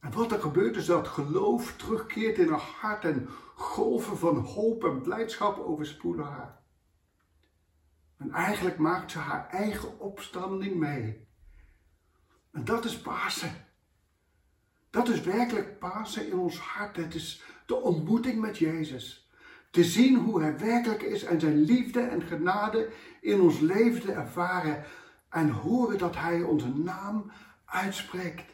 En 0.00 0.12
wat 0.12 0.32
er 0.32 0.40
gebeurt 0.40 0.76
is 0.76 0.86
dat 0.86 1.08
geloof 1.08 1.76
terugkeert 1.76 2.38
in 2.38 2.48
haar 2.48 2.70
hart 2.80 3.04
en 3.04 3.28
golven 3.54 4.18
van 4.18 4.36
hoop 4.36 4.84
en 4.84 5.02
blijdschap 5.02 5.58
overspoelen 5.58 6.26
haar. 6.26 6.60
En 8.18 8.30
eigenlijk 8.30 8.78
maakt 8.78 9.10
ze 9.10 9.18
haar 9.18 9.48
eigen 9.48 9.98
opstanding 9.98 10.74
mee. 10.74 11.28
En 12.52 12.64
dat 12.64 12.84
is 12.84 13.00
Pasen. 13.00 13.65
Dat 14.96 15.08
is 15.08 15.20
werkelijk 15.20 15.78
Pasen 15.78 16.26
in 16.26 16.38
ons 16.38 16.58
hart. 16.58 16.96
Het 16.96 17.14
is 17.14 17.42
de 17.66 17.74
ontmoeting 17.74 18.40
met 18.40 18.58
Jezus. 18.58 19.30
Te 19.70 19.84
zien 19.84 20.16
hoe 20.16 20.40
Hij 20.40 20.58
werkelijk 20.58 21.02
is 21.02 21.24
en 21.24 21.40
zijn 21.40 21.60
liefde 21.60 22.00
en 22.00 22.22
genade 22.22 22.88
in 23.20 23.40
ons 23.40 23.58
leven 23.58 24.00
te 24.00 24.12
ervaren. 24.12 24.84
En 25.28 25.50
horen 25.50 25.98
dat 25.98 26.16
Hij 26.16 26.42
onze 26.42 26.68
naam 26.68 27.30
uitspreekt. 27.64 28.50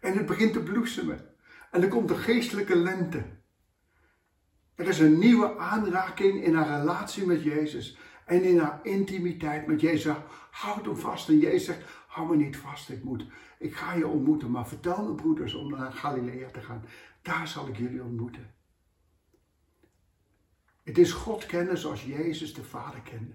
En 0.00 0.16
het 0.16 0.26
begint 0.26 0.52
te 0.52 0.62
bloesemen. 0.62 1.28
En 1.70 1.82
er 1.82 1.88
komt 1.88 2.08
de 2.08 2.16
geestelijke 2.16 2.76
lente. 2.76 3.24
Er 4.74 4.88
is 4.88 4.98
een 4.98 5.18
nieuwe 5.18 5.58
aanraking 5.58 6.44
in 6.44 6.54
haar 6.54 6.78
relatie 6.78 7.26
met 7.26 7.42
Jezus. 7.42 7.98
En 8.32 8.42
in 8.42 8.58
haar 8.58 8.80
intimiteit 8.82 9.66
met 9.66 9.80
Jezus. 9.80 10.16
Houd 10.50 10.84
hem 10.84 10.96
vast. 10.96 11.28
En 11.28 11.38
Jezus 11.38 11.64
zegt, 11.64 11.84
hou 12.06 12.28
me 12.28 12.36
niet 12.36 12.56
vast. 12.56 12.88
Ik, 12.88 13.04
moet, 13.04 13.26
ik 13.58 13.74
ga 13.74 13.92
je 13.92 14.06
ontmoeten. 14.06 14.50
Maar 14.50 14.68
vertel 14.68 15.02
mijn 15.02 15.16
broeders 15.16 15.54
om 15.54 15.70
naar 15.70 15.92
Galilea 15.92 16.50
te 16.50 16.60
gaan. 16.60 16.84
Daar 17.22 17.48
zal 17.48 17.68
ik 17.68 17.76
jullie 17.76 18.02
ontmoeten. 18.02 18.54
Het 20.82 20.98
is 20.98 21.12
God 21.12 21.46
kennen 21.46 21.78
zoals 21.78 22.04
Jezus 22.04 22.54
de 22.54 22.64
Vader 22.64 23.00
kende. 23.00 23.34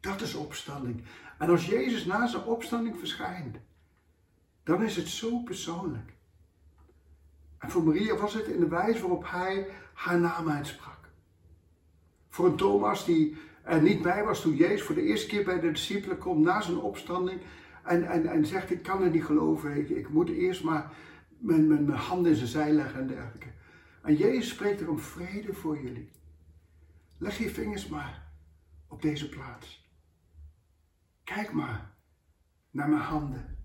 Dat 0.00 0.20
is 0.20 0.34
opstanding. 0.34 1.04
En 1.38 1.50
als 1.50 1.66
Jezus 1.66 2.04
na 2.04 2.26
zijn 2.26 2.44
opstanding 2.44 2.98
verschijnt, 2.98 3.56
dan 4.62 4.82
is 4.82 4.96
het 4.96 5.08
zo 5.08 5.38
persoonlijk. 5.38 6.12
En 7.58 7.70
voor 7.70 7.84
Maria 7.84 8.16
was 8.16 8.34
het 8.34 8.46
in 8.46 8.60
de 8.60 8.68
wijze 8.68 9.00
waarop 9.00 9.30
hij 9.30 9.68
haar 9.92 10.20
naam 10.20 10.50
uitsprak. 10.50 11.08
Voor 12.28 12.46
een 12.46 12.56
Thomas 12.56 13.04
die 13.04 13.36
er 13.68 13.82
niet 13.82 14.02
bij 14.02 14.24
was 14.24 14.40
toen 14.40 14.56
Jezus 14.56 14.82
voor 14.82 14.94
de 14.94 15.02
eerste 15.02 15.26
keer 15.26 15.44
bij 15.44 15.60
de 15.60 15.70
discipelen 15.70 16.18
komt 16.18 16.44
na 16.44 16.60
zijn 16.60 16.76
opstanding 16.76 17.40
en, 17.84 18.08
en, 18.08 18.26
en 18.26 18.46
zegt 18.46 18.70
ik 18.70 18.82
kan 18.82 19.02
het 19.02 19.12
niet 19.12 19.24
geloven, 19.24 19.76
ik, 19.76 19.88
ik 19.88 20.08
moet 20.08 20.28
eerst 20.28 20.64
maar 20.64 20.92
mijn, 21.38 21.66
mijn, 21.66 21.84
mijn 21.84 21.98
handen 21.98 22.30
in 22.30 22.36
zijn 22.36 22.48
zij 22.48 22.72
leggen 22.72 23.00
en 23.00 23.06
dergelijke. 23.06 23.48
En 24.02 24.14
Jezus 24.14 24.48
spreekt 24.48 24.80
er 24.80 24.90
om 24.90 24.98
vrede 24.98 25.54
voor 25.54 25.80
jullie. 25.80 26.10
Leg 27.18 27.38
je 27.38 27.50
vingers 27.50 27.88
maar 27.88 28.32
op 28.88 29.02
deze 29.02 29.28
plaats. 29.28 29.90
Kijk 31.24 31.52
maar 31.52 31.94
naar 32.70 32.88
mijn 32.88 33.02
handen. 33.02 33.56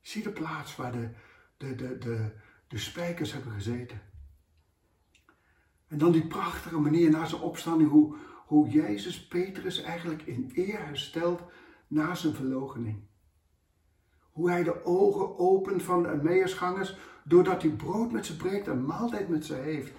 Zie 0.00 0.22
de 0.22 0.30
plaats 0.30 0.76
waar 0.76 0.92
de, 0.92 1.10
de, 1.56 1.74
de, 1.74 1.98
de, 1.98 2.30
de 2.68 2.78
spijkers 2.78 3.32
hebben 3.32 3.52
gezeten. 3.52 4.00
En 5.88 5.98
dan 5.98 6.12
die 6.12 6.26
prachtige 6.26 6.78
manier 6.78 7.10
na 7.10 7.26
zijn 7.26 7.40
opstanding, 7.40 7.90
hoe, 7.90 8.16
hoe 8.46 8.68
Jezus 8.68 9.26
Petrus 9.26 9.82
eigenlijk 9.82 10.22
in 10.22 10.50
eer 10.54 10.86
herstelt 10.86 11.42
na 11.86 12.14
zijn 12.14 12.34
verloochening. 12.34 12.96
Hoe 14.32 14.50
hij 14.50 14.62
de 14.62 14.84
ogen 14.84 15.38
opent 15.38 15.82
van 15.82 16.02
de 16.02 16.08
Emmausgangers 16.08 16.96
doordat 17.24 17.62
hij 17.62 17.70
brood 17.70 18.12
met 18.12 18.26
ze 18.26 18.36
breekt 18.36 18.68
en 18.68 18.84
maaltijd 18.84 19.28
met 19.28 19.44
ze 19.44 19.54
heeft. 19.54 19.92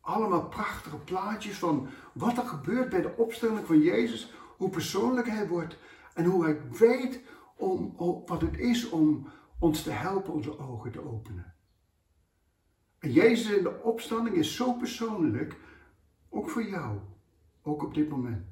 Allemaal 0.00 0.48
prachtige 0.48 0.96
plaatjes 0.96 1.58
van 1.58 1.88
wat 2.12 2.36
er 2.36 2.44
gebeurt 2.44 2.88
bij 2.88 3.02
de 3.02 3.16
opstelling 3.16 3.66
van 3.66 3.80
Jezus, 3.80 4.32
hoe 4.56 4.70
persoonlijk 4.70 5.28
hij 5.28 5.48
wordt 5.48 5.78
en 6.14 6.24
hoe 6.24 6.44
hij 6.44 6.60
weet 6.70 7.20
om, 7.56 7.94
wat 8.26 8.40
het 8.40 8.58
is 8.58 8.88
om 8.88 9.28
ons 9.58 9.82
te 9.82 9.90
helpen 9.90 10.32
onze 10.32 10.58
ogen 10.58 10.92
te 10.92 11.04
openen. 11.04 11.54
En 12.98 13.12
Jezus 13.12 13.56
in 13.56 13.62
de 13.62 13.82
opstanding 13.82 14.36
is 14.36 14.56
zo 14.56 14.72
persoonlijk, 14.72 15.56
ook 16.28 16.50
voor 16.50 16.64
jou. 16.64 16.98
Ook 17.68 17.82
op 17.82 17.94
dit 17.94 18.08
moment. 18.08 18.46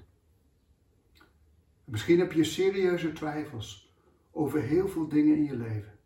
Misschien 1.85 2.19
heb 2.19 2.33
je 2.33 2.45
serieuze 2.45 3.13
twijfels 3.13 3.95
over 4.31 4.63
heel 4.63 4.89
veel 4.89 5.09
dingen 5.09 5.37
in 5.37 5.45
je 5.45 5.57
leven. 5.57 5.99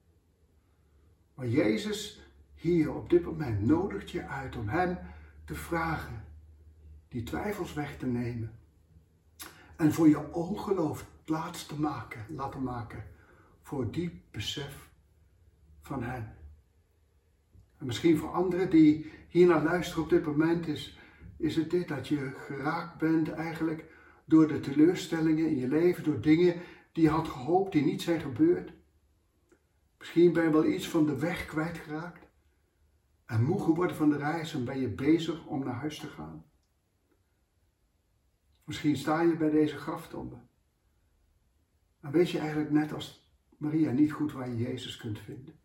Maar 1.35 1.49
Jezus 1.49 2.21
hier 2.55 2.95
op 2.95 3.11
dit 3.11 3.25
moment 3.25 3.67
nodigt 3.67 4.11
je 4.11 4.27
uit 4.27 4.57
om 4.57 4.69
Hem 4.69 4.99
te 5.45 5.55
vragen 5.55 6.25
die 7.09 7.23
twijfels 7.23 7.73
weg 7.73 7.97
te 7.99 8.07
nemen. 8.07 8.59
En 9.77 9.93
voor 9.93 10.09
je 10.09 10.33
ongeloof 10.33 11.07
plaats 11.25 11.67
te 11.67 11.81
maken, 11.81 12.27
laten 12.29 12.63
maken 12.63 13.05
voor 13.63 13.91
diep 13.91 14.15
besef 14.31 14.89
van 15.81 16.03
Hem. 16.03 16.29
En 17.79 17.87
misschien 17.87 18.19
voor 18.19 18.33
anderen 18.33 18.71
die 18.71 19.11
hier 19.29 19.47
naar 19.47 19.63
luisteren 19.63 20.03
op 20.03 20.11
dit 20.11 20.27
moment 20.27 20.67
is, 20.67 20.99
is 21.41 21.57
het 21.57 21.71
dit 21.71 21.89
dat 21.89 22.09
je 22.09 22.31
geraakt 22.35 22.99
bent 22.99 23.31
eigenlijk 23.31 23.85
door 24.25 24.49
de 24.49 24.61
teleurstellingen 24.61 25.49
in 25.49 25.57
je 25.57 25.69
leven, 25.69 26.05
door 26.05 26.21
dingen 26.21 26.61
die 26.93 27.03
je 27.03 27.11
had 27.11 27.29
gehoopt 27.29 27.73
die 27.73 27.85
niet 27.85 28.03
zijn 28.03 28.21
gebeurd. 28.21 28.73
Misschien 29.99 30.33
ben 30.33 30.45
je 30.45 30.51
wel 30.51 30.67
iets 30.67 30.89
van 30.89 31.07
de 31.07 31.19
weg 31.19 31.47
kwijtgeraakt 31.47 32.29
en 33.27 33.45
moe 33.45 33.63
geworden 33.63 33.97
van 33.97 34.11
de 34.11 34.17
reis 34.17 34.55
en 34.55 34.65
ben 34.65 34.81
je 34.81 34.89
bezig 34.89 35.47
om 35.47 35.65
naar 35.65 35.75
huis 35.75 35.99
te 35.99 36.07
gaan. 36.07 36.45
Misschien 38.65 38.97
sta 38.97 39.21
je 39.21 39.37
bij 39.37 39.51
deze 39.51 39.77
graftombe. 39.77 40.37
En 42.01 42.11
weet 42.11 42.31
je 42.31 42.39
eigenlijk 42.39 42.71
net 42.71 42.93
als 42.93 43.35
Maria 43.57 43.91
niet 43.91 44.13
goed 44.13 44.33
waar 44.33 44.49
je 44.49 44.57
Jezus 44.57 44.97
kunt 44.97 45.19
vinden. 45.19 45.59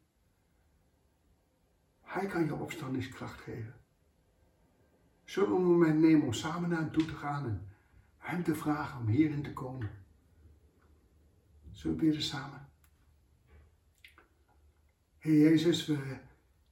Hij 2.02 2.28
kan 2.28 2.46
je 2.46 2.56
opstandingskracht 2.56 3.42
geven. 3.42 3.85
Zullen 5.26 5.50
we 5.50 5.56
een 5.56 5.64
moment 5.64 6.00
nemen 6.00 6.26
om 6.26 6.34
samen 6.34 6.70
naar 6.70 6.80
hem 6.80 6.92
toe 6.92 7.06
te 7.06 7.16
gaan 7.16 7.46
en 7.46 7.68
hem 8.18 8.44
te 8.44 8.56
vragen 8.56 9.00
om 9.00 9.08
hierin 9.08 9.44
te 9.44 9.54
komen? 9.54 9.90
Zullen 11.72 11.98
we 11.98 12.22
samen? 12.22 12.68
Heer 15.18 15.40
Jezus, 15.40 15.86
we 15.86 16.18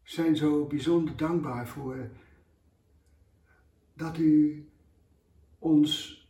zijn 0.03 0.35
zo 0.35 0.65
bijzonder 0.65 1.17
dankbaar 1.17 1.67
voor 1.67 2.09
dat 3.93 4.17
u 4.17 4.65
ons 5.59 6.21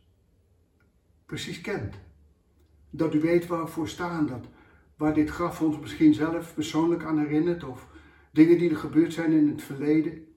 precies 1.26 1.60
kent. 1.60 1.94
Dat 2.90 3.14
u 3.14 3.20
weet 3.20 3.46
waar 3.46 3.64
we 3.64 3.70
voor 3.70 3.88
staan, 3.88 4.26
dat 4.26 4.46
waar 4.96 5.14
dit 5.14 5.30
graf 5.30 5.62
ons 5.62 5.78
misschien 5.78 6.14
zelf 6.14 6.54
persoonlijk 6.54 7.04
aan 7.04 7.18
herinnert 7.18 7.64
of 7.64 7.88
dingen 8.30 8.58
die 8.58 8.70
er 8.70 8.76
gebeurd 8.76 9.12
zijn 9.12 9.32
in 9.32 9.48
het 9.48 9.62
verleden. 9.62 10.33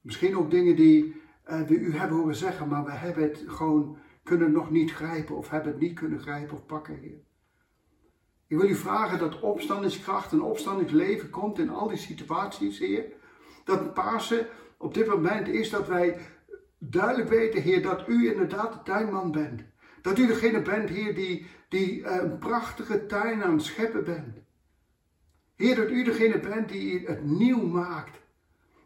Misschien 0.00 0.36
ook 0.36 0.50
dingen 0.50 0.76
die 0.76 1.22
we 1.44 1.78
u 1.78 1.96
hebben 1.96 2.16
horen 2.16 2.34
zeggen, 2.34 2.68
maar 2.68 2.84
we 2.84 2.92
hebben 2.92 3.22
het 3.22 3.44
gewoon 3.46 3.98
kunnen 4.22 4.52
nog 4.52 4.70
niet 4.70 4.92
grijpen 4.92 5.36
of 5.36 5.50
hebben 5.50 5.72
het 5.72 5.80
niet 5.80 5.98
kunnen 5.98 6.20
grijpen 6.20 6.56
of 6.56 6.66
pakken, 6.66 6.98
Heer. 6.98 7.20
Ik 8.46 8.56
wil 8.56 8.68
u 8.68 8.74
vragen 8.74 9.18
dat 9.18 9.40
opstandingskracht 9.40 10.32
en 10.32 10.42
opstandingsleven 10.42 11.30
komt 11.30 11.58
in 11.58 11.70
al 11.70 11.88
die 11.88 11.96
situaties, 11.96 12.78
Heer. 12.78 13.04
Dat 13.64 13.94
Pasen 13.94 14.46
op 14.78 14.94
dit 14.94 15.06
moment 15.06 15.48
is 15.48 15.70
dat 15.70 15.88
wij 15.88 16.18
duidelijk 16.78 17.28
weten, 17.28 17.62
Heer, 17.62 17.82
dat 17.82 18.08
u 18.08 18.30
inderdaad 18.30 18.72
de 18.72 18.82
tuinman 18.82 19.32
bent. 19.32 19.62
Dat 20.02 20.18
u 20.18 20.26
degene 20.26 20.62
bent, 20.62 20.88
Heer, 20.88 21.14
die, 21.14 21.46
die 21.68 22.04
eh, 22.04 22.22
een 22.22 22.38
prachtige 22.38 23.06
tuin 23.06 23.42
aan 23.42 23.52
het 23.52 23.62
scheppen 23.62 24.04
bent. 24.04 24.38
Heer, 25.56 25.76
dat 25.76 25.90
u 25.90 26.04
degene 26.04 26.40
bent 26.40 26.68
die 26.68 27.06
het 27.06 27.24
nieuw 27.24 27.66
maakt. 27.66 28.20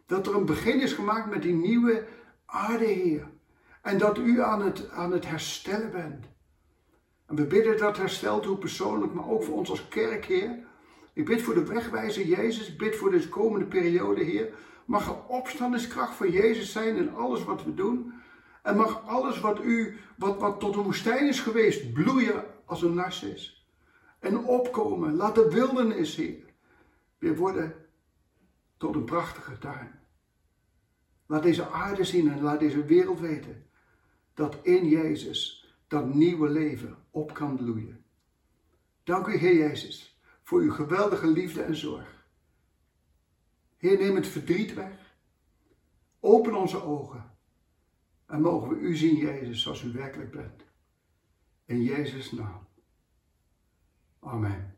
Dat 0.07 0.27
er 0.27 0.35
een 0.35 0.47
begin 0.47 0.81
is 0.81 0.93
gemaakt 0.93 1.31
met 1.31 1.43
die 1.43 1.55
nieuwe 1.55 2.07
aarde, 2.47 2.85
Heer. 2.85 3.29
En 3.83 3.99
dat 3.99 4.19
u 4.19 4.43
aan 4.43 4.63
het, 4.63 4.91
aan 4.91 5.13
het 5.13 5.27
herstellen 5.27 5.91
bent. 5.91 6.25
En 7.27 7.37
we 7.37 7.47
bidden 7.47 7.79
dat 7.79 7.97
herstel 7.97 8.41
toe 8.41 8.57
persoonlijk, 8.57 9.13
maar 9.13 9.29
ook 9.29 9.43
voor 9.43 9.55
ons 9.55 9.71
als 9.71 9.89
kerk, 9.89 10.25
Heer. 10.25 10.59
Ik 11.13 11.25
bid 11.25 11.43
voor 11.43 11.55
de 11.55 11.65
wegwijzer 11.65 12.27
Jezus. 12.27 12.69
Ik 12.69 12.79
bid 12.79 12.97
voor 12.97 13.11
deze 13.11 13.29
komende 13.29 13.67
periode, 13.67 14.23
Heer. 14.23 14.55
Mag 14.85 15.09
er 15.09 15.27
opstandingskracht 15.27 16.15
van 16.15 16.31
Jezus 16.31 16.73
zijn 16.73 16.97
in 16.97 17.15
alles 17.15 17.45
wat 17.45 17.65
we 17.65 17.75
doen. 17.75 18.13
En 18.63 18.77
mag 18.77 19.07
alles 19.07 19.41
wat 19.41 19.65
u, 19.65 19.99
wat, 20.17 20.41
wat 20.41 20.61
tot 20.61 20.77
een 20.77 20.83
woestijn 20.83 21.29
is 21.29 21.41
geweest, 21.41 21.93
bloeien 21.93 22.45
als 22.65 22.83
een 22.83 22.95
narcis. 22.95 23.69
En 24.21 24.45
opkomen. 24.45 25.17
Laat 25.17 25.35
de 25.35 25.51
wildernis, 25.51 26.17
Heer, 26.17 26.45
weer 27.19 27.37
worden 27.37 27.84
tot 28.77 28.95
een 28.95 29.05
prachtige 29.05 29.59
tuin. 29.59 30.01
Laat 31.27 31.43
deze 31.43 31.69
aarde 31.69 32.05
zien 32.05 32.31
en 32.31 32.41
laat 32.41 32.61
deze 32.61 32.85
wereld 32.85 33.21
weten 33.21 33.67
dat 34.35 34.59
in 34.63 34.89
Jezus 34.89 35.69
dat 35.89 36.15
nieuwe 36.15 36.49
leven 36.49 36.97
op 37.11 37.35
kan 37.35 37.57
bloeien. 37.57 38.05
Dank 39.03 39.27
u, 39.27 39.37
Heer 39.37 39.57
Jezus, 39.57 40.21
voor 40.43 40.61
uw 40.61 40.73
geweldige 40.73 41.27
liefde 41.27 41.63
en 41.63 41.77
zorg. 41.77 42.27
Heer, 43.77 43.99
neem 43.99 44.15
het 44.15 44.27
verdriet 44.27 44.75
weg. 44.75 45.17
Open 46.21 46.55
onze 46.55 46.83
ogen. 46.83 47.33
En 48.27 48.41
mogen 48.41 48.69
we 48.69 48.77
u 48.77 48.97
zien, 48.97 49.17
Jezus, 49.17 49.63
zoals 49.63 49.83
u 49.83 49.93
werkelijk 49.93 50.31
bent. 50.31 50.65
In 51.65 51.83
Jezus' 51.83 52.33
naam. 52.33 52.67
Amen. 54.21 54.77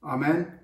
Amen. 0.00 0.57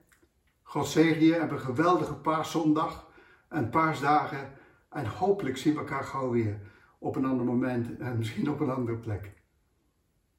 God 0.75 0.89
zegen 0.89 1.25
je. 1.25 1.33
Heb 1.33 1.51
een 1.51 1.61
geweldige 1.61 2.15
paarzondag 2.15 3.11
en 3.49 3.71
paarsdagen. 3.71 4.53
En 4.91 5.07
hopelijk 5.07 5.57
zien 5.57 5.75
we 5.75 5.79
elkaar 5.79 6.05
gauw 6.05 6.31
weer 6.31 6.61
op 6.99 7.17
een 7.17 7.25
ander 7.25 7.47
moment 7.47 7.99
en 7.99 8.19
misschien 8.19 8.51
op 8.51 8.61
een 8.61 8.71
andere 8.71 8.97
plek. 8.99 9.33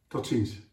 Tot 0.07 0.27
ziens. 0.27 0.64